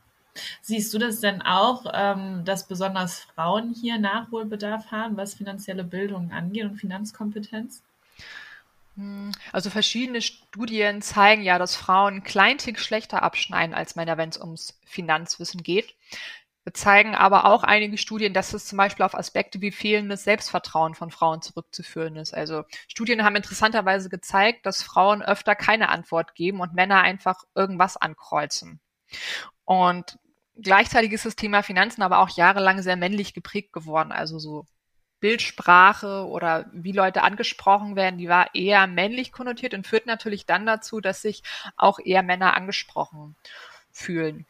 Siehst 0.62 0.94
du 0.94 0.98
das 0.98 1.20
denn 1.20 1.42
auch, 1.42 1.86
ähm, 1.94 2.44
dass 2.46 2.68
besonders 2.68 3.20
Frauen 3.20 3.74
hier 3.74 3.98
Nachholbedarf 4.00 4.92
haben, 4.92 5.18
was 5.18 5.34
finanzielle 5.34 5.84
Bildung 5.84 6.32
angeht 6.32 6.66
und 6.66 6.78
Finanzkompetenz? 6.78 7.82
Hm, 8.96 9.32
also 9.54 9.70
verschiedene 9.70 10.22
Studien 10.22 11.02
zeigen 11.02 11.42
ja, 11.42 11.58
dass 11.58 11.76
Frauen 11.76 12.24
kleintig 12.24 12.80
schlechter 12.80 13.24
abschneiden 13.24 13.74
als 13.74 13.96
Männer, 13.96 14.18
wenn 14.18 14.30
es 14.30 14.40
ums 14.40 14.80
Finanzwissen 14.86 15.64
geht. 15.64 15.96
Wir 16.66 16.74
zeigen 16.74 17.16
aber 17.16 17.46
auch 17.46 17.64
einige 17.64 17.98
Studien, 17.98 18.34
dass 18.34 18.54
es 18.54 18.66
zum 18.66 18.78
Beispiel 18.78 19.06
auf 19.06 19.16
Aspekte 19.16 19.62
wie 19.62 19.72
fehlendes 19.72 20.26
Selbstvertrauen 20.26 20.94
von 20.94 21.10
Frauen 21.10 21.42
zurückzuführen 21.42 22.16
ist. 22.18 22.34
Also 22.34 22.64
Studien 22.88 23.24
haben 23.24 23.38
interessanterweise 23.38 24.10
gezeigt, 24.10 24.66
dass 24.66 24.84
Frauen 24.84 25.24
öfter 25.24 25.56
keine 25.56 25.90
Antwort 25.90 26.36
geben 26.36 26.60
und 26.60 26.74
Männer 26.74 27.02
einfach 27.02 27.44
irgendwas 27.56 27.98
ankreuzen. 27.98 28.82
Und 29.66 30.20
gleichzeitig 30.62 31.12
ist 31.12 31.26
das 31.26 31.36
Thema 31.36 31.64
Finanzen 31.64 32.02
aber 32.02 32.20
auch 32.20 32.30
jahrelang 32.30 32.82
sehr 32.82 32.96
männlich 32.96 33.34
geprägt 33.34 33.74
geworden. 33.74 34.12
Also 34.12 34.40
so 34.40 34.66
Bildsprache 35.20 36.26
oder 36.28 36.66
wie 36.72 36.92
Leute 36.92 37.24
angesprochen 37.24 37.96
werden, 37.96 38.18
die 38.18 38.30
war 38.30 38.54
eher 38.56 38.88
männlich 38.88 39.32
konnotiert 39.32 39.74
und 39.74 39.86
führt 39.86 40.06
natürlich 40.06 40.46
dann 40.46 40.66
dazu, 40.66 41.02
dass 41.02 41.22
sich 41.22 41.44
auch 41.76 42.00
eher 42.00 42.24
Männer 42.24 42.56
angesprochen 42.56 43.36
fühlen. 43.92 44.46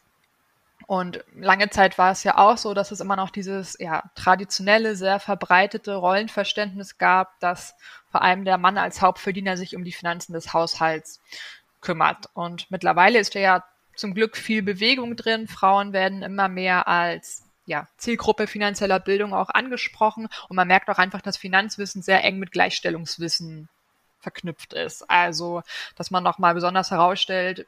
Und 0.88 1.24
lange 1.36 1.69
Zeit 1.69 1.98
war 1.98 2.12
es 2.12 2.24
ja 2.24 2.38
auch 2.38 2.58
so, 2.58 2.74
dass 2.74 2.91
es 2.91 3.00
immer 3.00 3.15
noch 3.15 3.30
dieses 3.30 3.78
ja, 3.80 4.04
traditionelle, 4.15 4.95
sehr 4.95 5.19
verbreitete 5.19 5.95
Rollenverständnis 5.95 6.98
gab, 6.98 7.39
dass 7.39 7.76
vor 8.12 8.24
allem 8.24 8.43
der 8.43 8.58
Mann 8.58 8.78
als 8.78 9.02
Hauptverdiener 9.02 9.56
sich 9.56 9.76
um 9.76 9.84
die 9.84 9.91
Finanzen 9.91 10.34
des 10.34 10.54
Haushalts 10.54 11.22
kümmert. 11.82 12.30
Und 12.34 12.72
mittlerweile 12.72 13.19
ist 13.19 13.36
ja 13.36 13.63
zum 13.99 14.13
Glück 14.13 14.38
viel 14.38 14.63
Bewegung 14.63 15.15
drin. 15.15 15.47
Frauen 15.47 15.93
werden 15.93 16.23
immer 16.23 16.47
mehr 16.47 16.88
als 16.88 17.43
ja, 17.65 17.88
Zielgruppe 17.97 18.47
finanzieller 18.47 18.99
Bildung 18.99 19.33
auch 19.33 19.49
angesprochen. 19.49 20.27
Und 20.47 20.55
man 20.55 20.67
merkt 20.67 20.89
auch 20.89 20.97
einfach, 20.97 21.21
dass 21.21 21.38
Finanzwissen 21.38 22.01
sehr 22.01 22.23
eng 22.23 22.39
mit 22.39 22.51
Gleichstellungswissen 22.51 23.69
verknüpft 24.19 24.73
ist. 24.73 25.09
Also, 25.09 25.62
dass 25.95 26.12
man 26.12 26.23
nochmal 26.23 26.53
besonders 26.53 26.91
herausstellt, 26.91 27.67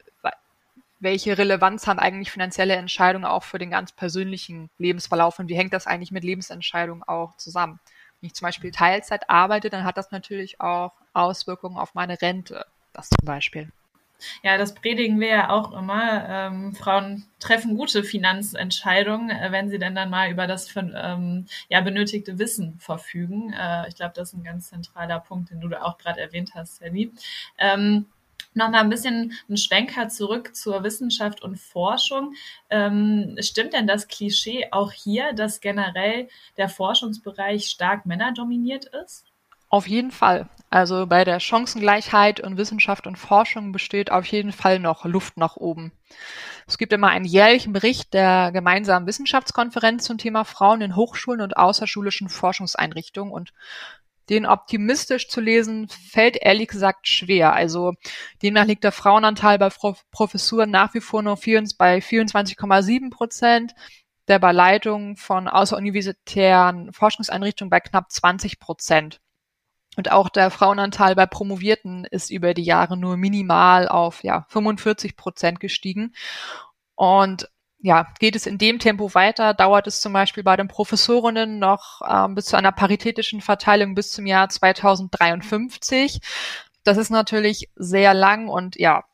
welche 1.02 1.36
Relevanz 1.36 1.86
haben 1.86 1.98
eigentlich 1.98 2.30
finanzielle 2.30 2.76
Entscheidungen 2.76 3.24
auch 3.24 3.42
für 3.42 3.58
den 3.58 3.70
ganz 3.70 3.92
persönlichen 3.92 4.70
Lebensverlauf 4.78 5.38
und 5.38 5.48
wie 5.48 5.56
hängt 5.56 5.72
das 5.72 5.86
eigentlich 5.86 6.12
mit 6.12 6.22
Lebensentscheidungen 6.22 7.02
auch 7.02 7.36
zusammen. 7.36 7.80
Wenn 8.20 8.28
ich 8.28 8.34
zum 8.34 8.46
Beispiel 8.46 8.70
Teilzeit 8.70 9.28
arbeite, 9.28 9.68
dann 9.68 9.84
hat 9.84 9.96
das 9.96 10.12
natürlich 10.12 10.60
auch 10.60 10.92
Auswirkungen 11.12 11.76
auf 11.76 11.94
meine 11.94 12.22
Rente. 12.22 12.66
Das 12.92 13.08
zum 13.08 13.26
Beispiel. 13.26 13.72
Ja, 14.42 14.58
das 14.58 14.74
predigen 14.74 15.20
wir 15.20 15.28
ja 15.28 15.50
auch 15.50 15.72
immer. 15.72 16.28
Ähm, 16.28 16.74
Frauen 16.74 17.24
treffen 17.40 17.76
gute 17.76 18.04
Finanzentscheidungen, 18.04 19.30
äh, 19.30 19.52
wenn 19.52 19.70
sie 19.70 19.78
denn 19.78 19.94
dann 19.94 20.10
mal 20.10 20.30
über 20.30 20.46
das 20.46 20.74
ähm, 20.76 21.46
ja, 21.68 21.80
benötigte 21.80 22.38
Wissen 22.38 22.78
verfügen. 22.78 23.52
Äh, 23.52 23.88
ich 23.88 23.96
glaube, 23.96 24.12
das 24.14 24.28
ist 24.28 24.34
ein 24.34 24.44
ganz 24.44 24.68
zentraler 24.68 25.20
Punkt, 25.20 25.50
den 25.50 25.60
du 25.60 25.82
auch 25.82 25.98
gerade 25.98 26.20
erwähnt 26.20 26.52
hast, 26.54 26.76
Sally. 26.76 27.12
Ähm, 27.58 28.06
Nochmal 28.54 28.82
ein 28.82 28.90
bisschen 28.90 29.32
ein 29.48 29.56
Schwenker 29.56 30.08
zurück 30.08 30.54
zur 30.54 30.82
Wissenschaft 30.82 31.42
und 31.42 31.58
Forschung. 31.58 32.34
Ähm, 32.68 33.36
stimmt 33.40 33.72
denn 33.72 33.86
das 33.86 34.08
Klischee 34.08 34.68
auch 34.72 34.92
hier, 34.92 35.32
dass 35.32 35.60
generell 35.60 36.28
der 36.58 36.68
Forschungsbereich 36.68 37.66
stark 37.66 38.04
männerdominiert 38.04 38.84
ist? 38.84 39.31
Auf 39.72 39.88
jeden 39.88 40.10
Fall. 40.10 40.50
Also 40.68 41.06
bei 41.06 41.24
der 41.24 41.40
Chancengleichheit 41.40 42.40
und 42.40 42.58
Wissenschaft 42.58 43.06
und 43.06 43.16
Forschung 43.16 43.72
besteht 43.72 44.12
auf 44.12 44.26
jeden 44.26 44.52
Fall 44.52 44.78
noch 44.78 45.06
Luft 45.06 45.38
nach 45.38 45.56
oben. 45.56 45.92
Es 46.66 46.76
gibt 46.76 46.92
immer 46.92 47.08
einen 47.08 47.24
jährlichen 47.24 47.72
Bericht 47.72 48.12
der 48.12 48.52
gemeinsamen 48.52 49.06
Wissenschaftskonferenz 49.06 50.04
zum 50.04 50.18
Thema 50.18 50.44
Frauen 50.44 50.82
in 50.82 50.94
Hochschulen 50.94 51.40
und 51.40 51.56
außerschulischen 51.56 52.28
Forschungseinrichtungen 52.28 53.32
und 53.32 53.54
den 54.28 54.44
optimistisch 54.44 55.28
zu 55.28 55.40
lesen 55.40 55.88
fällt 55.88 56.36
ehrlich 56.36 56.68
gesagt 56.68 57.08
schwer. 57.08 57.54
Also 57.54 57.94
demnach 58.42 58.66
liegt 58.66 58.84
der 58.84 58.92
Frauenanteil 58.92 59.58
bei 59.58 59.70
Professuren 60.10 60.70
nach 60.70 60.92
wie 60.92 61.00
vor 61.00 61.22
nur 61.22 61.36
bei 61.78 61.98
24,7 61.98 63.08
Prozent, 63.08 63.72
der 64.28 64.38
bei 64.38 64.52
Leitung 64.52 65.16
von 65.16 65.48
außeruniversitären 65.48 66.92
Forschungseinrichtungen 66.92 67.70
bei 67.70 67.80
knapp 67.80 68.12
20 68.12 68.60
Prozent. 68.60 69.21
Und 69.96 70.10
auch 70.10 70.28
der 70.28 70.50
Frauenanteil 70.50 71.14
bei 71.14 71.26
Promovierten 71.26 72.04
ist 72.04 72.30
über 72.30 72.54
die 72.54 72.62
Jahre 72.62 72.96
nur 72.96 73.16
minimal 73.16 73.88
auf 73.88 74.24
ja, 74.24 74.46
45 74.48 75.16
Prozent 75.16 75.60
gestiegen. 75.60 76.14
Und 76.94 77.48
ja, 77.78 78.06
geht 78.20 78.36
es 78.36 78.46
in 78.46 78.58
dem 78.58 78.78
Tempo 78.78 79.12
weiter, 79.14 79.54
dauert 79.54 79.86
es 79.88 80.00
zum 80.00 80.12
Beispiel 80.12 80.44
bei 80.44 80.56
den 80.56 80.68
Professorinnen 80.68 81.58
noch 81.58 82.00
ähm, 82.08 82.36
bis 82.36 82.46
zu 82.46 82.56
einer 82.56 82.72
paritätischen 82.72 83.40
Verteilung 83.40 83.94
bis 83.94 84.12
zum 84.12 84.24
Jahr 84.24 84.48
2053. 84.48 86.20
Das 86.84 86.96
ist 86.96 87.10
natürlich 87.10 87.68
sehr 87.74 88.14
lang 88.14 88.48
und 88.48 88.76
ja, 88.76 89.04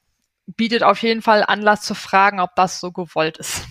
bietet 0.47 0.83
auf 0.83 1.03
jeden 1.03 1.23
Fall 1.23 1.45
Anlass 1.47 1.83
zu 1.83 1.95
fragen, 1.95 2.41
ob 2.41 2.55
das 2.57 2.79
so 2.79 2.93
gewollt 2.93 3.39
ist. 3.39 3.67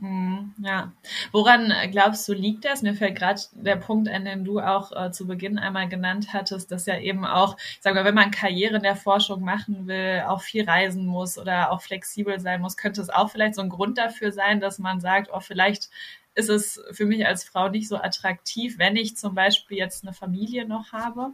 Hm, 0.00 0.54
ja. 0.58 0.92
Woran 1.32 1.72
äh, 1.72 1.88
glaubst 1.88 2.28
du, 2.28 2.32
liegt 2.32 2.64
das? 2.64 2.82
Mir 2.82 2.94
fällt 2.94 3.16
gerade 3.16 3.40
der 3.52 3.76
Punkt 3.76 4.08
ein, 4.08 4.24
den 4.24 4.44
du 4.44 4.60
auch 4.60 4.92
äh, 4.92 5.10
zu 5.10 5.26
Beginn 5.26 5.58
einmal 5.58 5.88
genannt 5.88 6.28
hattest, 6.32 6.70
dass 6.70 6.86
ja 6.86 6.98
eben 6.98 7.24
auch, 7.24 7.56
ich 7.58 7.78
sag 7.80 7.94
mal, 7.94 8.04
wenn 8.04 8.14
man 8.14 8.30
Karriere 8.30 8.76
in 8.76 8.82
der 8.82 8.94
Forschung 8.94 9.42
machen 9.42 9.88
will, 9.88 10.22
auch 10.26 10.40
viel 10.40 10.64
reisen 10.64 11.04
muss 11.06 11.36
oder 11.36 11.72
auch 11.72 11.82
flexibel 11.82 12.38
sein 12.38 12.60
muss, 12.60 12.76
könnte 12.76 13.00
es 13.00 13.10
auch 13.10 13.30
vielleicht 13.30 13.56
so 13.56 13.62
ein 13.62 13.70
Grund 13.70 13.98
dafür 13.98 14.30
sein, 14.30 14.60
dass 14.60 14.78
man 14.78 15.00
sagt, 15.00 15.30
oh, 15.32 15.40
vielleicht 15.40 15.90
ist 16.34 16.48
es 16.48 16.80
für 16.92 17.04
mich 17.04 17.26
als 17.26 17.42
Frau 17.42 17.68
nicht 17.68 17.88
so 17.88 17.96
attraktiv, 17.96 18.78
wenn 18.78 18.94
ich 18.94 19.16
zum 19.16 19.34
Beispiel 19.34 19.78
jetzt 19.78 20.04
eine 20.04 20.12
Familie 20.12 20.66
noch 20.68 20.92
habe? 20.92 21.32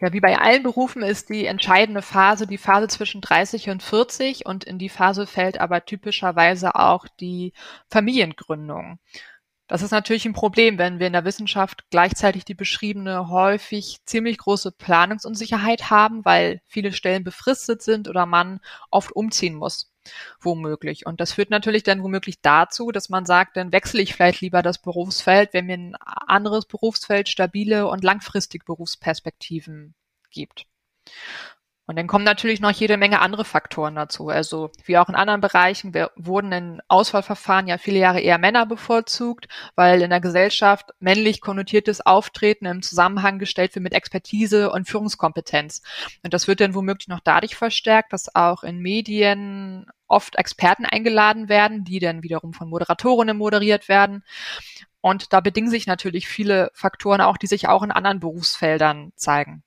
Ja, 0.00 0.14
wie 0.14 0.20
bei 0.20 0.38
allen 0.38 0.62
Berufen 0.62 1.02
ist 1.02 1.28
die 1.28 1.44
entscheidende 1.44 2.00
Phase 2.00 2.46
die 2.46 2.56
Phase 2.56 2.88
zwischen 2.88 3.20
30 3.20 3.68
und 3.68 3.82
40 3.82 4.46
und 4.46 4.64
in 4.64 4.78
die 4.78 4.88
Phase 4.88 5.26
fällt 5.26 5.60
aber 5.60 5.84
typischerweise 5.84 6.74
auch 6.74 7.06
die 7.20 7.52
Familiengründung. 7.90 8.98
Das 9.68 9.82
ist 9.82 9.90
natürlich 9.90 10.24
ein 10.24 10.32
Problem, 10.32 10.78
wenn 10.78 10.98
wir 10.98 11.06
in 11.06 11.12
der 11.12 11.26
Wissenschaft 11.26 11.84
gleichzeitig 11.90 12.44
die 12.46 12.54
beschriebene 12.54 13.28
häufig 13.28 13.98
ziemlich 14.06 14.38
große 14.38 14.72
Planungsunsicherheit 14.72 15.90
haben, 15.90 16.24
weil 16.24 16.60
viele 16.66 16.92
Stellen 16.92 17.22
befristet 17.22 17.82
sind 17.82 18.08
oder 18.08 18.26
man 18.26 18.60
oft 18.90 19.12
umziehen 19.12 19.54
muss, 19.54 19.92
womöglich. 20.40 21.06
Und 21.06 21.20
das 21.20 21.32
führt 21.32 21.50
natürlich 21.50 21.82
dann 21.82 22.02
womöglich 22.02 22.40
dazu, 22.40 22.90
dass 22.90 23.08
man 23.08 23.26
sagt, 23.26 23.56
dann 23.56 23.72
wechsle 23.72 24.02
ich 24.02 24.14
vielleicht 24.14 24.40
lieber 24.40 24.62
das 24.62 24.78
Berufsfeld, 24.78 25.52
wenn 25.52 25.66
mir 25.66 25.78
ein 25.78 25.96
anderes 25.96 26.66
Berufsfeld 26.66 27.28
stabile 27.28 27.88
und 27.88 28.04
langfristige 28.04 28.64
Berufsperspektiven 28.64 29.94
gibt. 30.30 30.66
Und 31.90 31.96
dann 31.96 32.06
kommen 32.06 32.24
natürlich 32.24 32.60
noch 32.60 32.70
jede 32.70 32.96
Menge 32.96 33.18
andere 33.20 33.44
Faktoren 33.44 33.96
dazu. 33.96 34.28
Also 34.28 34.70
wie 34.84 34.96
auch 34.96 35.08
in 35.08 35.16
anderen 35.16 35.40
Bereichen 35.40 35.92
wurden 36.14 36.52
in 36.52 36.80
Auswahlverfahren 36.86 37.66
ja 37.66 37.78
viele 37.78 37.98
Jahre 37.98 38.20
eher 38.20 38.38
Männer 38.38 38.64
bevorzugt, 38.64 39.48
weil 39.74 40.00
in 40.00 40.10
der 40.10 40.20
Gesellschaft 40.20 40.90
männlich 41.00 41.40
konnotiertes 41.40 42.00
Auftreten 42.06 42.66
im 42.66 42.82
Zusammenhang 42.82 43.40
gestellt 43.40 43.74
wird 43.74 43.82
mit 43.82 43.92
Expertise 43.92 44.70
und 44.70 44.86
Führungskompetenz. 44.86 45.82
Und 46.22 46.32
das 46.32 46.46
wird 46.46 46.60
dann 46.60 46.76
womöglich 46.76 47.08
noch 47.08 47.18
dadurch 47.18 47.56
verstärkt, 47.56 48.12
dass 48.12 48.36
auch 48.36 48.62
in 48.62 48.78
Medien 48.78 49.90
oft 50.10 50.36
Experten 50.36 50.84
eingeladen 50.84 51.48
werden, 51.48 51.84
die 51.84 51.98
dann 51.98 52.22
wiederum 52.22 52.52
von 52.52 52.68
Moderatorinnen 52.68 53.36
moderiert 53.36 53.88
werden. 53.88 54.24
Und 55.00 55.32
da 55.32 55.40
bedingen 55.40 55.70
sich 55.70 55.86
natürlich 55.86 56.28
viele 56.28 56.70
Faktoren 56.74 57.20
auch, 57.20 57.38
die 57.38 57.46
sich 57.46 57.68
auch 57.68 57.82
in 57.82 57.90
anderen 57.90 58.20
Berufsfeldern 58.20 59.12
zeigen 59.16 59.62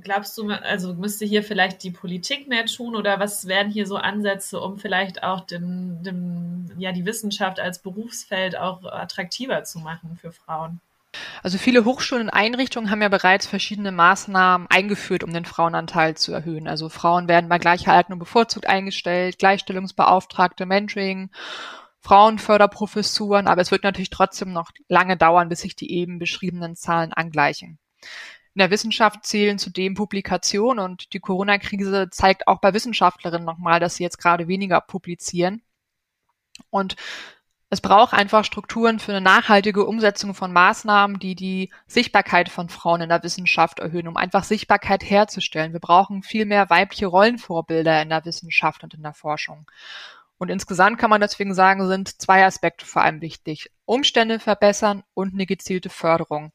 glaubst 0.00 0.36
du, 0.38 0.48
also 0.48 0.94
müsste 0.94 1.24
hier 1.24 1.42
vielleicht 1.42 1.82
die 1.82 1.90
Politik 1.90 2.48
mehr 2.48 2.66
tun 2.66 2.94
oder 2.96 3.20
was 3.20 3.46
wären 3.46 3.70
hier 3.70 3.86
so 3.86 3.96
Ansätze, 3.96 4.60
um 4.60 4.78
vielleicht 4.78 5.22
auch 5.22 5.40
den, 5.40 6.02
den, 6.02 6.72
ja, 6.78 6.92
die 6.92 7.04
Wissenschaft 7.04 7.60
als 7.60 7.80
Berufsfeld 7.80 8.56
auch 8.56 8.84
attraktiver 8.84 9.64
zu 9.64 9.78
machen 9.78 10.16
für 10.16 10.32
Frauen? 10.32 10.80
Also 11.42 11.58
viele 11.58 11.84
Hochschulen 11.84 12.24
und 12.24 12.30
Einrichtungen 12.30 12.90
haben 12.90 13.02
ja 13.02 13.08
bereits 13.08 13.46
verschiedene 13.46 13.92
Maßnahmen 13.92 14.66
eingeführt, 14.70 15.24
um 15.24 15.32
den 15.32 15.44
Frauenanteil 15.44 16.16
zu 16.16 16.32
erhöhen. 16.32 16.68
Also 16.68 16.88
Frauen 16.88 17.28
werden 17.28 17.48
bei 17.48 17.58
gleicher 17.58 17.92
Eignung 17.92 18.18
bevorzugt 18.18 18.66
eingestellt, 18.66 19.38
Gleichstellungsbeauftragte, 19.38 20.66
Mentoring, 20.66 21.30
Frauenförderprofessuren, 22.00 23.48
aber 23.48 23.62
es 23.62 23.70
wird 23.70 23.82
natürlich 23.82 24.10
trotzdem 24.10 24.52
noch 24.52 24.70
lange 24.88 25.16
dauern, 25.16 25.48
bis 25.48 25.62
sich 25.62 25.74
die 25.74 25.92
eben 25.92 26.18
beschriebenen 26.18 26.76
Zahlen 26.76 27.12
angleichen. 27.12 27.78
In 28.54 28.60
der 28.60 28.70
Wissenschaft 28.70 29.26
zählen 29.26 29.58
zudem 29.58 29.94
Publikationen 29.94 30.82
und 30.82 31.12
die 31.12 31.20
Corona-Krise 31.20 32.08
zeigt 32.10 32.48
auch 32.48 32.60
bei 32.60 32.72
Wissenschaftlerinnen 32.72 33.44
nochmal, 33.44 33.80
dass 33.80 33.96
sie 33.96 34.02
jetzt 34.02 34.18
gerade 34.18 34.48
weniger 34.48 34.80
publizieren. 34.80 35.62
Und 36.70 36.96
es 37.68 37.80
braucht 37.80 38.14
einfach 38.14 38.44
Strukturen 38.44 39.00
für 39.00 39.10
eine 39.10 39.20
nachhaltige 39.20 39.86
Umsetzung 39.86 40.34
von 40.34 40.52
Maßnahmen, 40.52 41.18
die 41.18 41.34
die 41.34 41.72
Sichtbarkeit 41.88 42.48
von 42.48 42.68
Frauen 42.68 43.00
in 43.00 43.08
der 43.08 43.24
Wissenschaft 43.24 43.80
erhöhen, 43.80 44.06
um 44.06 44.16
einfach 44.16 44.44
Sichtbarkeit 44.44 45.02
herzustellen. 45.02 45.72
Wir 45.72 45.80
brauchen 45.80 46.22
viel 46.22 46.44
mehr 46.44 46.70
weibliche 46.70 47.06
Rollenvorbilder 47.06 48.02
in 48.02 48.10
der 48.10 48.24
Wissenschaft 48.24 48.84
und 48.84 48.94
in 48.94 49.02
der 49.02 49.14
Forschung. 49.14 49.68
Und 50.38 50.48
insgesamt 50.48 50.98
kann 50.98 51.10
man 51.10 51.20
deswegen 51.20 51.54
sagen, 51.54 51.88
sind 51.88 52.20
zwei 52.20 52.44
Aspekte 52.44 52.86
vor 52.86 53.02
allem 53.02 53.20
wichtig. 53.20 53.70
Umstände 53.84 54.38
verbessern 54.38 55.02
und 55.14 55.34
eine 55.34 55.46
gezielte 55.46 55.88
Förderung. 55.88 56.52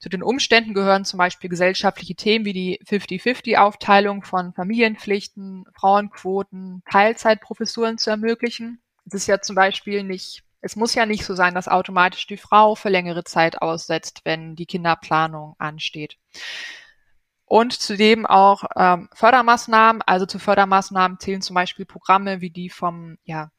Zu 0.00 0.08
den 0.08 0.24
Umständen 0.24 0.74
gehören 0.74 1.04
zum 1.04 1.18
Beispiel 1.18 1.50
gesellschaftliche 1.50 2.16
Themen 2.16 2.44
wie 2.44 2.52
die 2.52 2.80
50-50-Aufteilung 2.84 4.24
von 4.24 4.52
Familienpflichten, 4.54 5.66
Frauenquoten, 5.78 6.82
Teilzeitprofessuren 6.90 7.98
zu 7.98 8.10
ermöglichen. 8.10 8.82
Es 9.06 9.14
ist 9.14 9.26
ja 9.26 9.40
zum 9.40 9.56
Beispiel 9.56 10.02
nicht, 10.04 10.42
es 10.60 10.76
muss 10.76 10.94
ja 10.94 11.06
nicht 11.06 11.24
so 11.24 11.34
sein, 11.34 11.54
dass 11.54 11.68
automatisch 11.68 12.26
die 12.26 12.36
Frau 12.36 12.74
für 12.74 12.88
längere 12.88 13.24
Zeit 13.24 13.60
aussetzt, 13.60 14.20
wenn 14.24 14.54
die 14.56 14.66
Kinderplanung 14.66 15.56
ansteht. 15.58 16.18
Und 17.44 17.74
zudem 17.74 18.24
auch 18.24 18.64
ähm, 18.76 19.10
Fördermaßnahmen. 19.12 20.00
Also 20.02 20.24
zu 20.24 20.38
Fördermaßnahmen 20.38 21.18
zählen 21.20 21.42
zum 21.42 21.54
Beispiel 21.54 21.84
Programme 21.84 22.40
wie 22.40 22.50
die 22.50 22.70
vom 22.70 23.18
ja, 23.24 23.50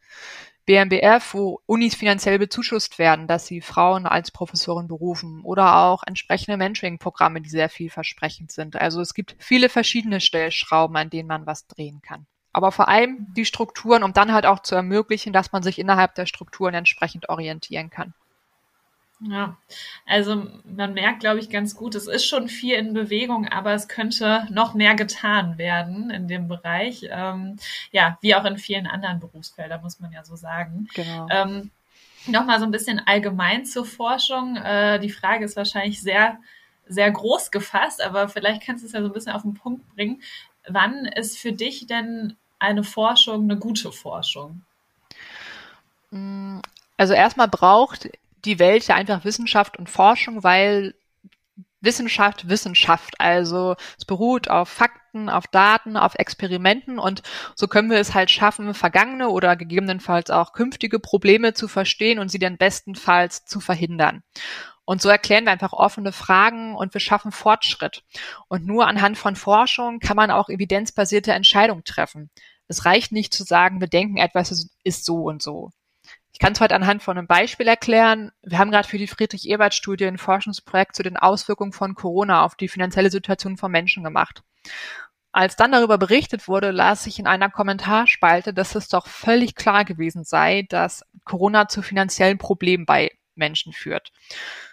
BMBF, 0.66 1.34
wo 1.34 1.62
Unis 1.66 1.94
finanziell 1.94 2.40
bezuschusst 2.40 2.98
werden, 2.98 3.28
dass 3.28 3.48
sie 3.48 3.60
Frauen 3.60 4.06
als 4.06 4.32
Professorin 4.32 4.88
berufen 4.88 5.42
oder 5.44 5.76
auch 5.78 6.04
entsprechende 6.08 6.58
Mentoring-Programme, 6.58 7.42
die 7.42 7.50
sehr 7.50 7.70
vielversprechend 7.70 8.52
sind. 8.52 8.78
Also 8.78 9.02
es 9.02 9.14
gibt 9.14 9.36
viele 9.40 9.68
verschiedene 9.68 10.22
Stellschrauben, 10.22 10.96
an 10.96 11.10
denen 11.10 11.28
man 11.28 11.46
was 11.46 11.68
drehen 11.68 12.02
kann. 12.02 12.26
Aber 12.54 12.72
vor 12.72 12.88
allem 12.88 13.28
die 13.36 13.46
Strukturen, 13.46 14.04
um 14.04 14.14
dann 14.14 14.32
halt 14.32 14.46
auch 14.46 14.62
zu 14.62 14.76
ermöglichen, 14.76 15.34
dass 15.34 15.52
man 15.52 15.64
sich 15.64 15.80
innerhalb 15.80 16.16
der 16.16 16.26
Strukturen 16.26 16.74
entsprechend 16.74 17.30
orientieren 17.30 17.90
kann. 17.90 18.14
Ja, 19.20 19.58
also 20.06 20.48
man 20.66 20.94
merkt, 20.94 21.22
glaube 21.22 21.40
ich, 21.40 21.50
ganz 21.50 21.76
gut, 21.76 21.96
es 21.96 22.08
ist 22.08 22.26
schon 22.26 22.50
viel 22.50 22.76
in 22.76 22.94
Bewegung, 22.94 23.48
aber 23.48 23.74
es 23.74 23.88
könnte 23.88 24.48
noch 24.50 24.74
mehr 24.74 24.96
getan 24.96 25.58
werden 25.58 26.10
in 26.10 26.28
dem 26.28 26.48
Bereich. 26.48 27.08
Ähm, 27.10 27.58
ja, 27.92 28.18
wie 28.22 28.36
auch 28.36 28.44
in 28.44 28.58
vielen 28.58 28.86
anderen 28.86 29.20
Berufsfeldern, 29.20 29.82
muss 29.82 30.00
man 30.00 30.12
ja 30.12 30.26
so 30.26 30.36
sagen. 30.36 30.90
Genau. 30.94 31.28
Ähm, 31.30 31.72
Nochmal 32.26 32.60
so 32.60 32.66
ein 32.66 32.72
bisschen 32.72 33.02
allgemein 33.06 33.66
zur 33.66 33.86
Forschung. 33.86 34.56
Äh, 34.56 35.00
die 35.00 35.10
Frage 35.10 35.44
ist 35.44 35.58
wahrscheinlich 35.58 36.02
sehr, 36.02 36.40
sehr 36.88 37.12
groß 37.12 37.52
gefasst, 37.52 38.02
aber 38.02 38.30
vielleicht 38.30 38.66
kannst 38.66 38.84
du 38.84 38.88
es 38.88 38.94
ja 38.94 39.02
so 39.02 39.08
ein 39.08 39.14
bisschen 39.14 39.34
auf 39.34 39.42
den 39.42 39.56
Punkt 39.56 39.88
bringen. 39.94 40.22
Wann 40.68 41.06
ist 41.06 41.38
für 41.38 41.52
dich 41.52 41.86
denn 41.88 42.38
eine 42.64 42.84
Forschung 42.84 43.44
eine 43.44 43.58
gute 43.58 43.92
Forschung? 43.92 44.64
Mm, 46.12 46.60
also 46.98 47.14
erstmal 47.14 47.48
braucht 47.48 48.10
die 48.46 48.60
Welt 48.60 48.88
ja 48.88 48.96
einfach 48.96 49.26
Wissenschaft 49.26 49.78
und 49.78 49.90
Forschung, 49.90 50.44
weil 50.44 50.96
Wissenschaft 51.82 52.48
Wissenschaft. 52.48 53.20
Also 53.20 53.76
es 53.98 54.06
beruht 54.06 54.50
auf 54.50 54.70
Fakten, 54.70 55.30
auf 55.30 55.48
Daten, 55.48 55.98
auf 55.98 56.16
Experimenten 56.16 56.98
und 56.98 57.22
so 57.56 57.68
können 57.68 57.92
wir 57.92 58.00
es 58.00 58.14
halt 58.14 58.32
schaffen, 58.32 58.74
vergangene 58.74 59.30
oder 59.30 59.56
gegebenenfalls 59.56 60.32
auch 60.32 60.54
künftige 60.54 61.00
Probleme 61.00 61.54
zu 61.54 61.68
verstehen 61.68 62.20
und 62.20 62.30
sie 62.30 62.40
dann 62.40 62.58
bestenfalls 62.58 63.46
zu 63.46 63.60
verhindern. 63.60 64.24
Und 64.86 65.02
so 65.02 65.10
erklären 65.10 65.46
wir 65.46 65.52
einfach 65.52 65.74
offene 65.74 66.12
Fragen 66.12 66.76
und 66.76 66.94
wir 66.94 67.00
schaffen 67.00 67.32
Fortschritt. 67.32 68.04
Und 68.50 68.66
nur 68.66 68.88
anhand 68.88 69.18
von 69.18 69.36
Forschung 69.36 70.00
kann 70.00 70.18
man 70.18 70.30
auch 70.32 70.50
evidenzbasierte 70.50 71.32
Entscheidungen 71.32 71.86
treffen. 71.86 72.30
Es 72.74 72.86
reicht 72.86 73.12
nicht 73.12 73.36
zu 73.36 73.44
sagen, 73.44 73.82
wir 73.82 73.88
denken 73.88 74.18
etwas 74.18 74.68
ist 74.84 75.06
so 75.06 75.26
und 75.26 75.44
so. 75.44 75.70
Ich 76.32 76.40
kann 76.40 76.54
es 76.54 76.60
heute 76.60 76.74
anhand 76.74 77.04
von 77.04 77.16
einem 77.16 77.28
Beispiel 77.28 77.68
erklären. 77.68 78.32
Wir 78.42 78.58
haben 78.58 78.72
gerade 78.72 78.88
für 78.88 78.98
die 78.98 79.06
Friedrich-Ebert-Studie 79.06 80.08
ein 80.08 80.18
Forschungsprojekt 80.18 80.96
zu 80.96 81.04
den 81.04 81.16
Auswirkungen 81.16 81.72
von 81.72 81.94
Corona 81.94 82.44
auf 82.44 82.56
die 82.56 82.68
finanzielle 82.68 83.12
Situation 83.12 83.58
von 83.58 83.72
Menschen 83.72 84.04
gemacht. 84.04 84.42
Als 85.32 85.56
dann 85.56 85.72
darüber 85.72 86.00
berichtet 86.00 86.48
wurde, 86.48 86.72
las 86.72 87.06
ich 87.06 87.20
in 87.20 87.28
einer 87.28 87.52
Kommentarspalte, 87.52 88.56
dass 88.56 88.74
es 88.74 88.88
doch 88.88 89.06
völlig 89.06 89.54
klar 89.54 89.86
gewesen 89.86 90.24
sei, 90.24 90.66
dass 90.68 91.06
Corona 91.26 91.68
zu 91.68 91.84
finanziellen 91.84 92.40
Problemen 92.40 92.88
bei 92.88 93.12
Menschen 93.36 93.72
führt. 93.72 94.12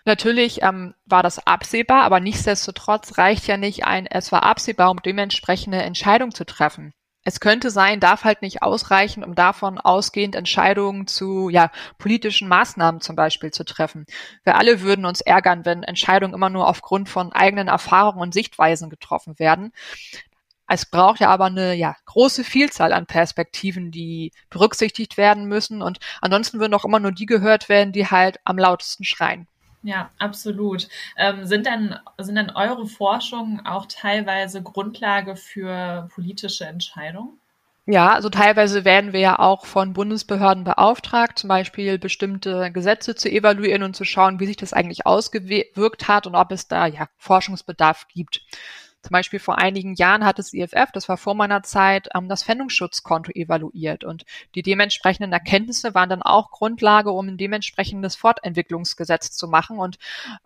Natürlich 0.06 0.62
ähm, 0.62 0.94
war 1.04 1.22
das 1.22 1.46
absehbar, 1.46 2.04
aber 2.04 2.18
nichtsdestotrotz 2.20 3.18
reicht 3.18 3.46
ja 3.46 3.58
nicht 3.58 3.84
ein, 3.84 4.06
es 4.06 4.32
war 4.32 4.44
absehbar, 4.44 4.90
um 4.90 5.02
dementsprechende 5.02 5.82
Entscheidung 5.82 6.34
zu 6.34 6.46
treffen 6.46 6.94
es 7.22 7.40
könnte 7.40 7.70
sein, 7.70 8.00
darf 8.00 8.24
halt 8.24 8.40
nicht 8.40 8.62
ausreichen, 8.62 9.22
um 9.24 9.34
davon 9.34 9.78
ausgehend 9.78 10.34
Entscheidungen 10.34 11.06
zu 11.06 11.50
ja, 11.50 11.70
politischen 11.98 12.48
Maßnahmen 12.48 13.00
zum 13.00 13.14
Beispiel 13.14 13.50
zu 13.50 13.64
treffen. 13.64 14.06
Wir 14.42 14.56
alle 14.56 14.80
würden 14.80 15.04
uns 15.04 15.20
ärgern, 15.20 15.64
wenn 15.66 15.82
Entscheidungen 15.82 16.34
immer 16.34 16.48
nur 16.48 16.66
aufgrund 16.66 17.08
von 17.08 17.32
eigenen 17.32 17.68
Erfahrungen 17.68 18.22
und 18.22 18.34
Sichtweisen 18.34 18.88
getroffen 18.88 19.38
werden. 19.38 19.72
Es 20.66 20.86
braucht 20.86 21.20
ja 21.20 21.28
aber 21.28 21.46
eine 21.46 21.74
ja, 21.74 21.96
große 22.06 22.44
Vielzahl 22.44 22.92
an 22.92 23.06
Perspektiven, 23.06 23.90
die 23.90 24.32
berücksichtigt 24.50 25.16
werden 25.16 25.46
müssen. 25.46 25.82
Und 25.82 25.98
ansonsten 26.20 26.60
würden 26.60 26.74
auch 26.74 26.84
immer 26.84 27.00
nur 27.00 27.12
die 27.12 27.26
gehört 27.26 27.68
werden, 27.68 27.92
die 27.92 28.06
halt 28.06 28.38
am 28.44 28.56
lautesten 28.56 29.04
schreien. 29.04 29.48
Ja, 29.82 30.10
absolut. 30.18 30.88
Ähm, 31.16 31.46
sind 31.46 31.66
dann 31.66 31.98
sind 32.18 32.36
dann 32.36 32.50
eure 32.50 32.86
Forschungen 32.86 33.64
auch 33.64 33.86
teilweise 33.86 34.62
Grundlage 34.62 35.36
für 35.36 36.08
politische 36.14 36.66
Entscheidungen? 36.66 37.40
Ja, 37.86 38.12
also 38.12 38.28
teilweise 38.28 38.84
werden 38.84 39.12
wir 39.12 39.20
ja 39.20 39.38
auch 39.38 39.66
von 39.66 39.94
Bundesbehörden 39.94 40.64
beauftragt, 40.64 41.38
zum 41.38 41.48
Beispiel 41.48 41.98
bestimmte 41.98 42.70
Gesetze 42.70 43.14
zu 43.16 43.28
evaluieren 43.30 43.82
und 43.82 43.96
zu 43.96 44.04
schauen, 44.04 44.38
wie 44.38 44.46
sich 44.46 44.56
das 44.56 44.72
eigentlich 44.72 45.06
ausgewirkt 45.06 46.06
hat 46.06 46.26
und 46.26 46.36
ob 46.36 46.52
es 46.52 46.68
da 46.68 46.86
ja 46.86 47.08
Forschungsbedarf 47.16 48.06
gibt. 48.08 48.42
Zum 49.02 49.12
Beispiel 49.12 49.38
vor 49.38 49.58
einigen 49.58 49.94
Jahren 49.94 50.26
hat 50.26 50.38
das 50.38 50.52
IFF, 50.52 50.92
das 50.92 51.08
war 51.08 51.16
vor 51.16 51.34
meiner 51.34 51.62
Zeit, 51.62 52.08
ähm, 52.14 52.28
das 52.28 52.42
Pfändungsschutzkonto 52.44 53.32
evaluiert. 53.32 54.04
Und 54.04 54.24
die 54.54 54.62
dementsprechenden 54.62 55.32
Erkenntnisse 55.32 55.94
waren 55.94 56.10
dann 56.10 56.22
auch 56.22 56.50
Grundlage, 56.50 57.10
um 57.10 57.26
ein 57.26 57.38
dementsprechendes 57.38 58.16
Fortentwicklungsgesetz 58.16 59.32
zu 59.32 59.48
machen. 59.48 59.78
Und 59.78 59.98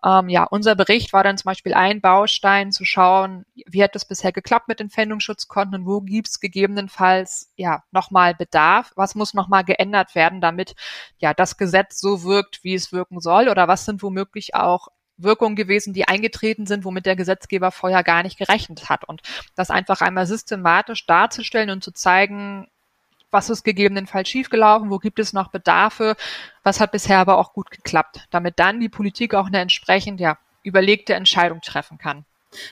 ähm, 0.05 0.29
ja, 0.29 0.45
unser 0.45 0.75
Bericht 0.75 1.11
war 1.11 1.23
dann 1.23 1.37
zum 1.37 1.49
Beispiel 1.49 1.73
ein 1.73 1.99
Baustein 1.99 2.71
zu 2.71 2.85
schauen, 2.85 3.45
wie 3.67 3.83
hat 3.83 3.93
das 3.93 4.07
bisher 4.07 4.31
geklappt 4.31 4.69
mit 4.69 4.79
den 4.79 4.89
Pfändungsschutzkonten 4.89 5.81
und 5.81 5.85
wo 5.85 5.99
gibt 5.99 6.29
es 6.29 6.39
gegebenenfalls 6.39 7.51
ja 7.57 7.83
nochmal 7.91 8.35
Bedarf, 8.35 8.93
was 8.95 9.15
muss 9.15 9.33
nochmal 9.33 9.65
geändert 9.65 10.15
werden, 10.15 10.39
damit 10.39 10.75
ja 11.17 11.33
das 11.33 11.57
Gesetz 11.57 11.99
so 11.99 12.23
wirkt, 12.23 12.63
wie 12.63 12.73
es 12.73 12.93
wirken 12.93 13.19
soll? 13.19 13.49
Oder 13.49 13.67
was 13.67 13.83
sind 13.83 14.01
womöglich 14.01 14.55
auch 14.55 14.87
Wirkungen 15.17 15.55
gewesen, 15.55 15.93
die 15.93 16.07
eingetreten 16.07 16.65
sind, 16.65 16.83
womit 16.85 17.05
der 17.05 17.15
Gesetzgeber 17.15 17.71
vorher 17.71 18.03
gar 18.03 18.23
nicht 18.23 18.37
gerechnet 18.37 18.89
hat. 18.89 19.03
Und 19.05 19.21
das 19.55 19.69
einfach 19.69 20.01
einmal 20.01 20.27
systematisch 20.27 21.05
darzustellen 21.05 21.69
und 21.69 21.83
zu 21.83 21.91
zeigen, 21.91 22.67
was 23.31 23.49
ist 23.49 23.63
gegebenenfalls 23.63 24.29
schiefgelaufen, 24.29 24.89
wo 24.89 24.97
gibt 24.97 25.19
es 25.19 25.33
noch 25.33 25.49
Bedarfe, 25.49 26.15
was 26.63 26.79
hat 26.79 26.91
bisher 26.91 27.19
aber 27.19 27.37
auch 27.37 27.53
gut 27.53 27.69
geklappt, 27.69 28.27
damit 28.31 28.59
dann 28.59 28.79
die 28.79 28.89
Politik 28.89 29.33
auch 29.33 29.47
eine 29.47 29.59
entsprechend 29.59 30.19
ja, 30.19 30.37
überlegte 30.63 31.13
Entscheidung 31.13 31.61
treffen 31.61 31.97
kann. 31.97 32.25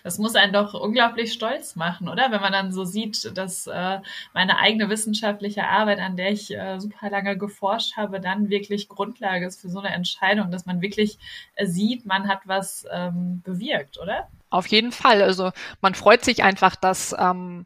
Das 0.04 0.17
muss 0.17 0.36
einen 0.36 0.54
doch 0.54 0.74
unglaublich 0.74 1.34
stolz 1.34 1.76
machen, 1.76 2.10
oder? 2.10 2.32
Wenn 2.32 2.41
man 2.41 2.52
dann 2.52 2.72
so 2.72 2.84
sieht, 2.84 3.38
dass 3.38 3.67
äh, 3.67 4.00
meine 4.34 4.58
eigene 4.58 4.89
wissenschaftliche 4.89 5.67
Arbeit, 5.67 6.00
an 6.00 6.17
der 6.17 6.32
ich 6.32 6.56
äh, 6.56 6.80
super 6.80 7.10
lange 7.10 7.38
geforscht 7.38 7.98
habe, 7.98 8.19
dann 8.19 8.50
wirklich 8.50 8.89
Grundlage 8.89 9.46
ist 9.46 9.62
für 9.62 9.69
so 9.69 9.80
eine 9.80 9.93
Entscheidung, 9.93 10.52
dass 10.52 10.65
man 10.65 10.82
wirklich 10.82 11.17
äh, 11.56 11.65
sieht, 11.65 12.06
man 12.06 12.28
hat 12.28 12.41
was 12.46 12.86
ähm, 12.91 13.41
bewirkt, 13.43 14.00
oder? 14.00 14.28
Auf 14.50 14.67
jeden 14.67 14.91
Fall. 14.91 15.22
Also 15.22 15.52
man 15.82 15.96
freut 15.96 16.24
sich 16.24 16.43
einfach, 16.43 16.76
dass 16.76 17.15
ähm, 17.17 17.65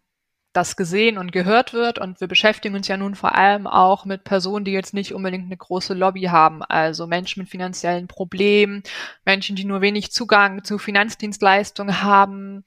das 0.57 0.75
gesehen 0.75 1.17
und 1.17 1.31
gehört 1.31 1.73
wird. 1.73 1.99
Und 1.99 2.19
wir 2.19 2.27
beschäftigen 2.27 2.75
uns 2.75 2.87
ja 2.87 2.97
nun 2.97 3.15
vor 3.15 3.35
allem 3.35 3.67
auch 3.67 4.05
mit 4.05 4.23
Personen, 4.23 4.65
die 4.65 4.71
jetzt 4.71 4.93
nicht 4.93 5.13
unbedingt 5.13 5.45
eine 5.45 5.55
große 5.55 5.93
Lobby 5.93 6.23
haben. 6.23 6.63
Also 6.63 7.07
Menschen 7.07 7.41
mit 7.43 7.49
finanziellen 7.49 8.07
Problemen, 8.07 8.83
Menschen, 9.23 9.55
die 9.55 9.65
nur 9.65 9.81
wenig 9.81 10.11
Zugang 10.11 10.63
zu 10.63 10.79
Finanzdienstleistungen 10.79 12.01
haben. 12.01 12.63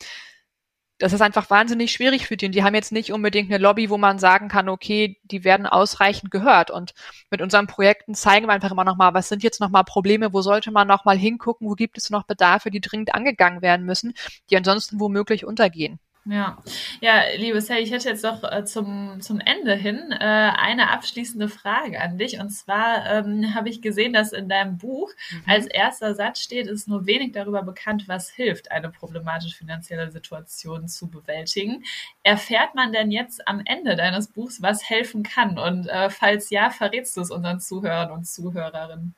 Das 0.99 1.13
ist 1.13 1.23
einfach 1.23 1.51
wahnsinnig 1.51 1.91
schwierig 1.91 2.27
für 2.27 2.37
die. 2.37 2.47
Und 2.47 2.55
die 2.55 2.63
haben 2.63 2.75
jetzt 2.75 2.93
nicht 2.93 3.13
unbedingt 3.13 3.51
eine 3.51 3.61
Lobby, 3.61 3.91
wo 3.91 3.99
man 3.99 4.19
sagen 4.21 4.49
kann, 4.49 4.69
okay, 4.69 5.19
die 5.25 5.43
werden 5.43 5.67
ausreichend 5.67 6.31
gehört. 6.31 6.71
Und 6.71 6.93
mit 7.31 7.43
unseren 7.43 7.67
Projekten 7.67 8.15
zeigen 8.15 8.47
wir 8.47 8.53
einfach 8.53 8.71
immer 8.71 8.85
nochmal, 8.85 9.15
was 9.15 9.29
sind 9.29 9.43
jetzt 9.43 9.61
nochmal 9.61 9.85
Probleme, 9.85 10.33
wo 10.33 10.43
sollte 10.43 10.71
man 10.71 10.87
nochmal 10.87 11.19
hingucken, 11.19 11.69
wo 11.69 11.75
gibt 11.75 11.99
es 11.99 12.11
noch 12.11 12.25
Bedarfe, 12.25 12.71
die 12.71 12.81
dringend 12.81 13.15
angegangen 13.15 13.63
werden 13.63 13.85
müssen, 13.85 14.15
die 14.51 14.57
ansonsten 14.57 15.01
womöglich 15.01 15.45
untergehen. 15.45 15.99
Ja, 16.27 16.59
ja, 17.01 17.23
liebe 17.39 17.63
Sally, 17.63 17.81
ich 17.81 17.93
hätte 17.93 18.11
jetzt 18.11 18.23
noch 18.23 18.45
äh, 18.45 18.65
zum, 18.67 19.23
zum 19.23 19.41
Ende 19.41 19.75
hin 19.75 20.13
äh, 20.13 20.17
eine 20.19 20.91
abschließende 20.91 21.49
Frage 21.49 21.99
an 21.99 22.19
dich. 22.19 22.39
Und 22.39 22.51
zwar 22.51 23.07
ähm, 23.07 23.55
habe 23.55 23.71
ich 23.71 23.81
gesehen, 23.81 24.13
dass 24.13 24.33
in 24.33 24.49
deinem 24.49 24.77
Buch 24.77 25.11
mhm. 25.31 25.43
als 25.47 25.67
erster 25.67 26.15
Satz 26.15 26.41
steht, 26.41 26.67
es 26.67 26.83
ist 26.83 26.89
nur 26.89 27.07
wenig 27.07 27.33
darüber 27.33 27.63
bekannt, 27.63 28.05
was 28.07 28.29
hilft, 28.29 28.71
eine 28.71 28.91
problematische 28.91 29.57
finanzielle 29.57 30.11
Situation 30.11 30.89
zu 30.89 31.09
bewältigen. 31.09 31.85
Erfährt 32.23 32.75
man 32.75 32.93
denn 32.93 33.11
jetzt 33.11 33.49
am 33.49 33.63
Ende 33.65 33.97
deines 33.97 34.29
Buchs, 34.29 34.61
was 34.61 34.89
helfen 34.89 35.23
kann? 35.23 35.59
Und 35.59 35.87
äh, 35.87 36.11
falls 36.11 36.51
ja, 36.51 36.69
verrätst 36.69 37.17
du 37.17 37.23
es 37.23 37.31
unseren 37.31 37.61
Zuhörern 37.61 38.11
und 38.11 38.27
Zuhörerinnen? 38.27 39.15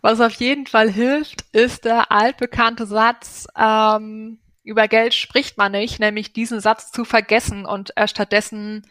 Was 0.00 0.20
auf 0.20 0.34
jeden 0.34 0.66
Fall 0.66 0.90
hilft, 0.90 1.42
ist 1.52 1.84
der 1.84 2.10
altbekannte 2.10 2.86
Satz, 2.86 3.46
ähm, 3.56 4.38
über 4.64 4.88
Geld 4.88 5.14
spricht 5.14 5.58
man 5.58 5.72
nicht, 5.72 6.00
nämlich 6.00 6.32
diesen 6.32 6.60
Satz 6.60 6.90
zu 6.90 7.04
vergessen 7.04 7.66
und 7.66 7.92
stattdessen 8.06 8.86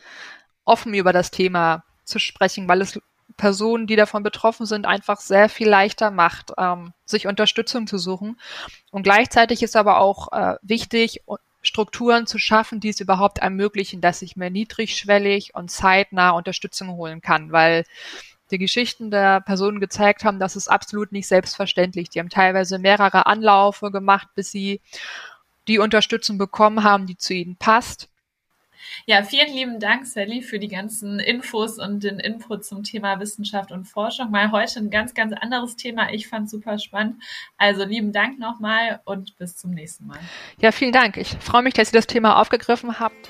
offen 0.63 0.93
über 0.93 1.11
das 1.11 1.31
Thema 1.31 1.83
zu 2.05 2.19
sprechen, 2.19 2.67
weil 2.67 2.81
es 2.81 2.99
Personen, 3.37 3.87
die 3.87 3.95
davon 3.95 4.23
betroffen 4.23 4.65
sind, 4.65 4.85
einfach 4.85 5.19
sehr 5.19 5.49
viel 5.49 5.67
leichter 5.67 6.11
macht, 6.11 6.51
ähm, 6.57 6.93
sich 7.05 7.27
Unterstützung 7.27 7.87
zu 7.87 7.97
suchen. 7.97 8.39
Und 8.91 9.03
gleichzeitig 9.03 9.63
ist 9.63 9.75
aber 9.75 9.97
auch 9.97 10.31
äh, 10.31 10.55
wichtig, 10.61 11.21
Strukturen 11.63 12.27
zu 12.27 12.37
schaffen, 12.37 12.79
die 12.79 12.89
es 12.89 12.99
überhaupt 12.99 13.39
ermöglichen, 13.39 14.01
dass 14.01 14.21
ich 14.21 14.35
mir 14.35 14.51
niedrigschwellig 14.51 15.55
und 15.55 15.71
zeitnah 15.71 16.31
Unterstützung 16.31 16.89
holen 16.89 17.21
kann, 17.21 17.51
weil 17.51 17.85
die 18.51 18.57
Geschichten 18.57 19.09
der 19.09 19.41
Personen 19.41 19.79
gezeigt 19.79 20.25
haben, 20.25 20.39
dass 20.39 20.55
es 20.55 20.67
absolut 20.67 21.11
nicht 21.11 21.27
selbstverständlich. 21.27 22.09
Die 22.09 22.19
haben 22.19 22.29
teilweise 22.29 22.77
mehrere 22.77 23.25
Anlaufe 23.25 23.89
gemacht, 23.91 24.27
bis 24.35 24.51
sie 24.51 24.81
die 25.67 25.79
Unterstützung 25.79 26.37
bekommen 26.37 26.83
haben, 26.83 27.05
die 27.05 27.17
zu 27.17 27.33
ihnen 27.33 27.55
passt. 27.55 28.09
Ja, 29.05 29.23
vielen 29.23 29.53
lieben 29.53 29.79
Dank, 29.79 30.05
Sally, 30.05 30.41
für 30.41 30.59
die 30.59 30.67
ganzen 30.67 31.19
Infos 31.19 31.79
und 31.79 32.03
den 32.03 32.19
Input 32.19 32.65
zum 32.65 32.83
Thema 32.83 33.19
Wissenschaft 33.19 33.71
und 33.71 33.85
Forschung. 33.85 34.29
Mal 34.29 34.51
heute 34.51 34.79
ein 34.79 34.89
ganz, 34.89 35.13
ganz 35.13 35.33
anderes 35.33 35.75
Thema. 35.75 36.11
Ich 36.11 36.27
fand 36.27 36.49
super 36.49 36.77
spannend. 36.77 37.21
Also 37.57 37.85
lieben 37.85 38.11
Dank 38.11 38.39
nochmal 38.39 39.01
und 39.05 39.37
bis 39.37 39.55
zum 39.55 39.71
nächsten 39.71 40.07
Mal. 40.07 40.19
Ja, 40.59 40.71
vielen 40.71 40.91
Dank. 40.91 41.17
Ich 41.17 41.29
freue 41.39 41.63
mich, 41.63 41.73
dass 41.73 41.89
ihr 41.89 41.97
das 41.97 42.07
Thema 42.07 42.39
aufgegriffen 42.39 42.99
habt 42.99 43.29